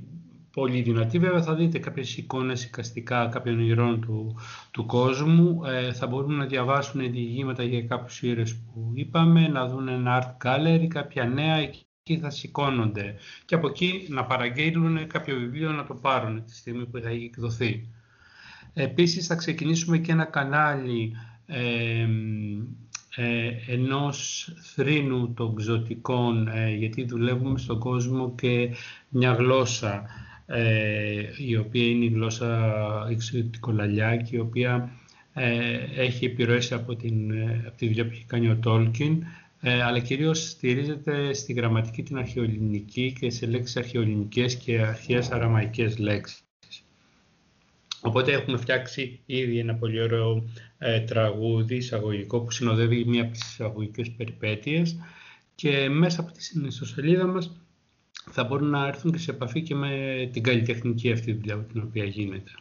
[0.51, 1.19] πολύ δυνατή.
[1.19, 4.35] Βέβαια θα δείτε κάποιες εικόνες εικαστικά κάποιων ηρών του,
[4.71, 5.61] του κόσμου.
[5.65, 10.47] Ε, θα μπορούν να διαβάσουν διηγήματα για κάποιους ήρωες που είπαμε, να δουν ένα art
[10.47, 13.15] gallery, κάποια νέα εκεί θα σηκώνονται.
[13.45, 17.23] Και από εκεί να παραγγείλουν κάποιο βιβλίο να το πάρουν τη στιγμή που θα έχει
[17.23, 17.89] εκδοθεί.
[18.73, 22.07] Επίσης θα ξεκινήσουμε και ένα κανάλι ε,
[23.15, 28.69] ε, ενός θρήνου των ξωτικών, ε, γιατί δουλεύουμε στον κόσμο και
[29.09, 30.28] μια γλώσσα ε,
[31.37, 34.91] η οποία είναι η γλώσσα εξωτικολαλιά και η οποία
[35.33, 39.23] ε, έχει επιρροές από, την, ε, από τη δουλειά που έχει κάνει ο Τόλκιν,
[39.61, 45.97] ε, αλλά κυρίως στηρίζεται στη γραμματική την αρχαιοελληνική και σε λέξεις αρχαιοελληνικές και αρχαίες αραμαϊκές
[45.97, 46.43] λέξεις.
[48.01, 53.51] Οπότε έχουμε φτιάξει ήδη ένα πολύ ωραίο ε, τραγούδι εισαγωγικό που συνοδεύει μία από τις
[53.51, 54.97] εισαγωγικές περιπέτειες
[55.55, 57.61] και μέσα από τη ιστοσελίδα μας
[58.31, 62.05] θα μπορούν να έρθουν και σε επαφή και με την καλλιτεχνική αυτή δουλειά την οποία
[62.05, 62.51] γίνεται.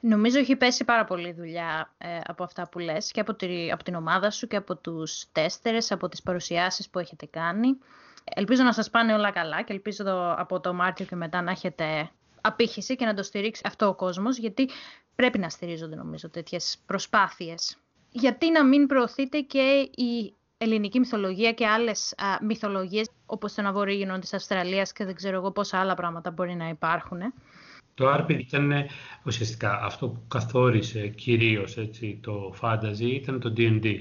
[0.00, 3.82] Νομίζω έχει πέσει πάρα πολύ δουλειά ε, από αυτά που λες και από, τη, από
[3.82, 7.78] την ομάδα σου και από τους τέστερες, από τις παρουσιάσεις που έχετε κάνει.
[8.24, 12.10] Ελπίζω να σας πάνε όλα καλά και ελπίζω από το Μάρτιο και μετά να έχετε
[12.40, 14.68] απήχηση και να το στηρίξει αυτό ο κόσμος, γιατί
[15.14, 17.76] πρέπει να στηρίζονται νομίζω τέτοιες προσπάθειες.
[18.10, 24.18] Γιατί να μην προωθείτε και η ελληνική μυθολογία και άλλες α, μυθολογίες, όπως τον Αβορήγινο
[24.18, 27.18] της Αυστραλίας και δεν ξέρω εγώ πόσα άλλα πράγματα μπορεί να υπάρχουν.
[27.94, 28.72] Το RPG ήταν
[29.24, 33.96] ουσιαστικά αυτό που καθόρισε κυρίως έτσι, το fantasy ήταν το D&D,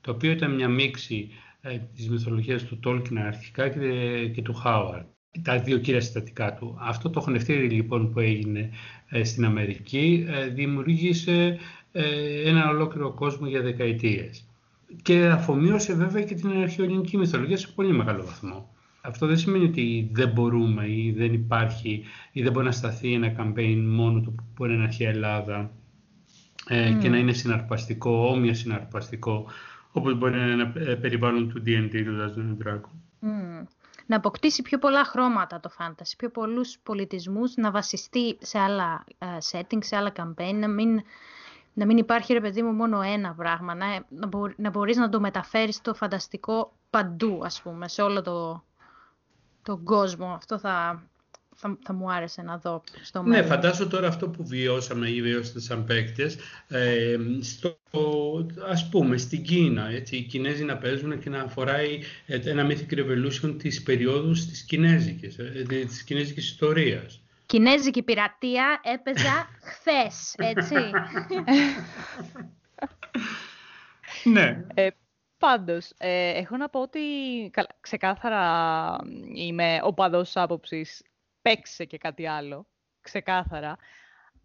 [0.00, 5.04] το οποίο ήταν μια μίξη ε, της μυθολογίας του Tolkien αρχικά και, και του Howard.
[5.42, 6.78] Τα δύο κύρια συστατικά του.
[6.80, 8.70] Αυτό το χωνευτήρι λοιπόν που έγινε
[9.08, 11.58] ε, στην Αμερική ε, δημιουργήσε
[11.92, 14.44] ε, ένα ολόκληρο κόσμο για δεκαετίες.
[15.02, 18.74] Και αφομοίωσε βέβαια και την αρχαιοελληνική μυθολογία σε πολύ μεγάλο βαθμό.
[19.00, 23.34] Αυτό δεν σημαίνει ότι δεν μπορούμε ή δεν υπάρχει ή δεν μπορεί να σταθεί ένα
[23.38, 25.70] campaign μόνο του που μπορεί να αρχαία Ελλάδα
[26.68, 29.46] ε, και να είναι συναρπαστικό, όμοια συναρπαστικό,
[29.92, 32.90] όπως μπορεί να είναι ένα ε, περιβάλλον του D&D, του Dungeons Dragon.
[33.22, 33.66] Mm.
[34.06, 39.26] Να αποκτήσει πιο πολλά χρώματα το fantasy, πιο πολλούς πολιτισμούς, να βασιστεί σε άλλα uh,
[39.50, 41.00] settings, σε άλλα campaign, να μην,
[41.74, 45.20] να μην υπάρχει ρε παιδί μου μόνο ένα πράγμα, να, να, να μπορείς να το
[45.20, 48.64] μεταφέρεις το φανταστικό παντού, ας πούμε, σε όλο το,
[49.62, 50.26] τον κόσμο.
[50.26, 51.02] Αυτό θα,
[51.54, 53.44] θα, θα μου άρεσε να δω στο ναι, μέλλον.
[53.44, 56.36] Ναι, φαντάζομαι τώρα αυτό που βιώσαμε ή βιώσατε σαν παίκτες,
[56.68, 57.78] ε, στο,
[58.68, 62.94] ας πούμε στην Κίνα, έτσι, οι Κινέζοι να παίζουν και να φοράει ε, ένα Mythic
[62.94, 67.18] Revolution της περίοδου της Κινέζικης, ε, της Κινέζικης ιστορίας.
[67.46, 69.48] Κινέζικη πειρατεία έπαιζα
[69.84, 70.74] χθες, έτσι.
[74.24, 74.66] ναι.
[74.74, 74.88] Ε,
[75.38, 77.00] Πάντως, ε, έχω να πω ότι
[77.80, 78.96] ξεκάθαρα
[79.34, 81.02] είμαι οπαδός άποψης
[81.42, 82.66] παίξε και κάτι άλλο,
[83.00, 83.76] ξεκάθαρα.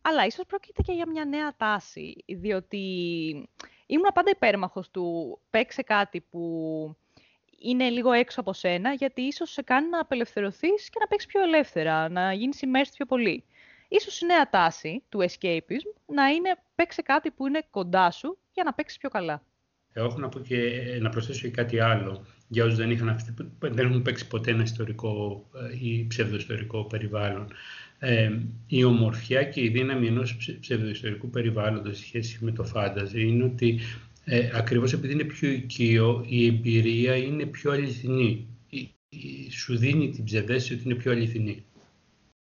[0.02, 2.78] Αλλά ίσως πρόκειται και για μια νέα τάση, διότι
[3.86, 6.96] ήμουν πάντα υπέρμαχος του παίξε κάτι που
[7.60, 11.42] είναι λίγο έξω από σένα, γιατί ίσως σε κάνει να απελευθερωθείς και να παίξεις πιο
[11.42, 13.46] ελεύθερα, να γίνεις immersed πιο πολύ.
[13.92, 18.64] Ίσως η νέα τάση του escapism να είναι παίξε κάτι που είναι κοντά σου για
[18.64, 19.44] να παίξεις πιο καλά.
[19.94, 20.58] Έχω να, πω και,
[21.02, 23.20] να προσθέσω και κάτι άλλο για όσους δεν, είχαν,
[23.60, 27.54] δεν έχουν παίξει ποτέ ένα ιστορικό ε, ή ψευδοϊστορικό περιβάλλον.
[28.00, 28.32] Ε,
[28.68, 33.80] η ομορφιά και η δύναμη ενός ψευδοϊστορικού περιβάλλοντος σε σχέση με το φάνταζι είναι ότι
[34.24, 38.48] ε, ακριβώς επειδή είναι πιο οικείο, η εμπειρία είναι πιο αληθινή.
[39.52, 41.64] Σου δίνει την ψευδέστηση ότι είναι πιο αληθινή.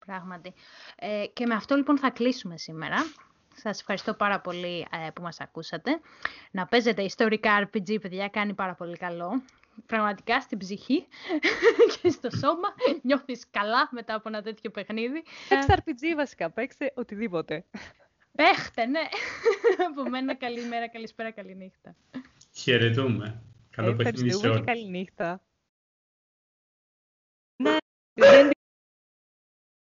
[0.09, 0.53] Πράγματι.
[0.95, 2.97] Ε, και με αυτό λοιπόν θα κλείσουμε σήμερα.
[3.55, 5.99] Σας ευχαριστώ πάρα πολύ ε, που μας ακούσατε.
[6.51, 9.41] Να παίζετε ιστορικά RPG, παιδιά, κάνει πάρα πολύ καλό.
[9.85, 11.07] Πραγματικά στην ψυχή
[12.01, 12.67] και στο σώμα
[13.01, 15.23] νιώθεις καλά μετά από ένα τέτοιο παιχνίδι.
[15.49, 17.65] Παίξτε RPG βασικά, παίξτε οτιδήποτε.
[18.31, 19.01] Παίχτε, ναι.
[19.89, 21.95] από μένα καλημέρα, καλησπέρα, καληνύχτα.
[22.51, 23.43] Χαιρετούμε.
[23.69, 24.65] Καλό παιχνίδι σε όλους.
[24.65, 25.41] καληνύχτα.
[27.63, 27.77] Ναι,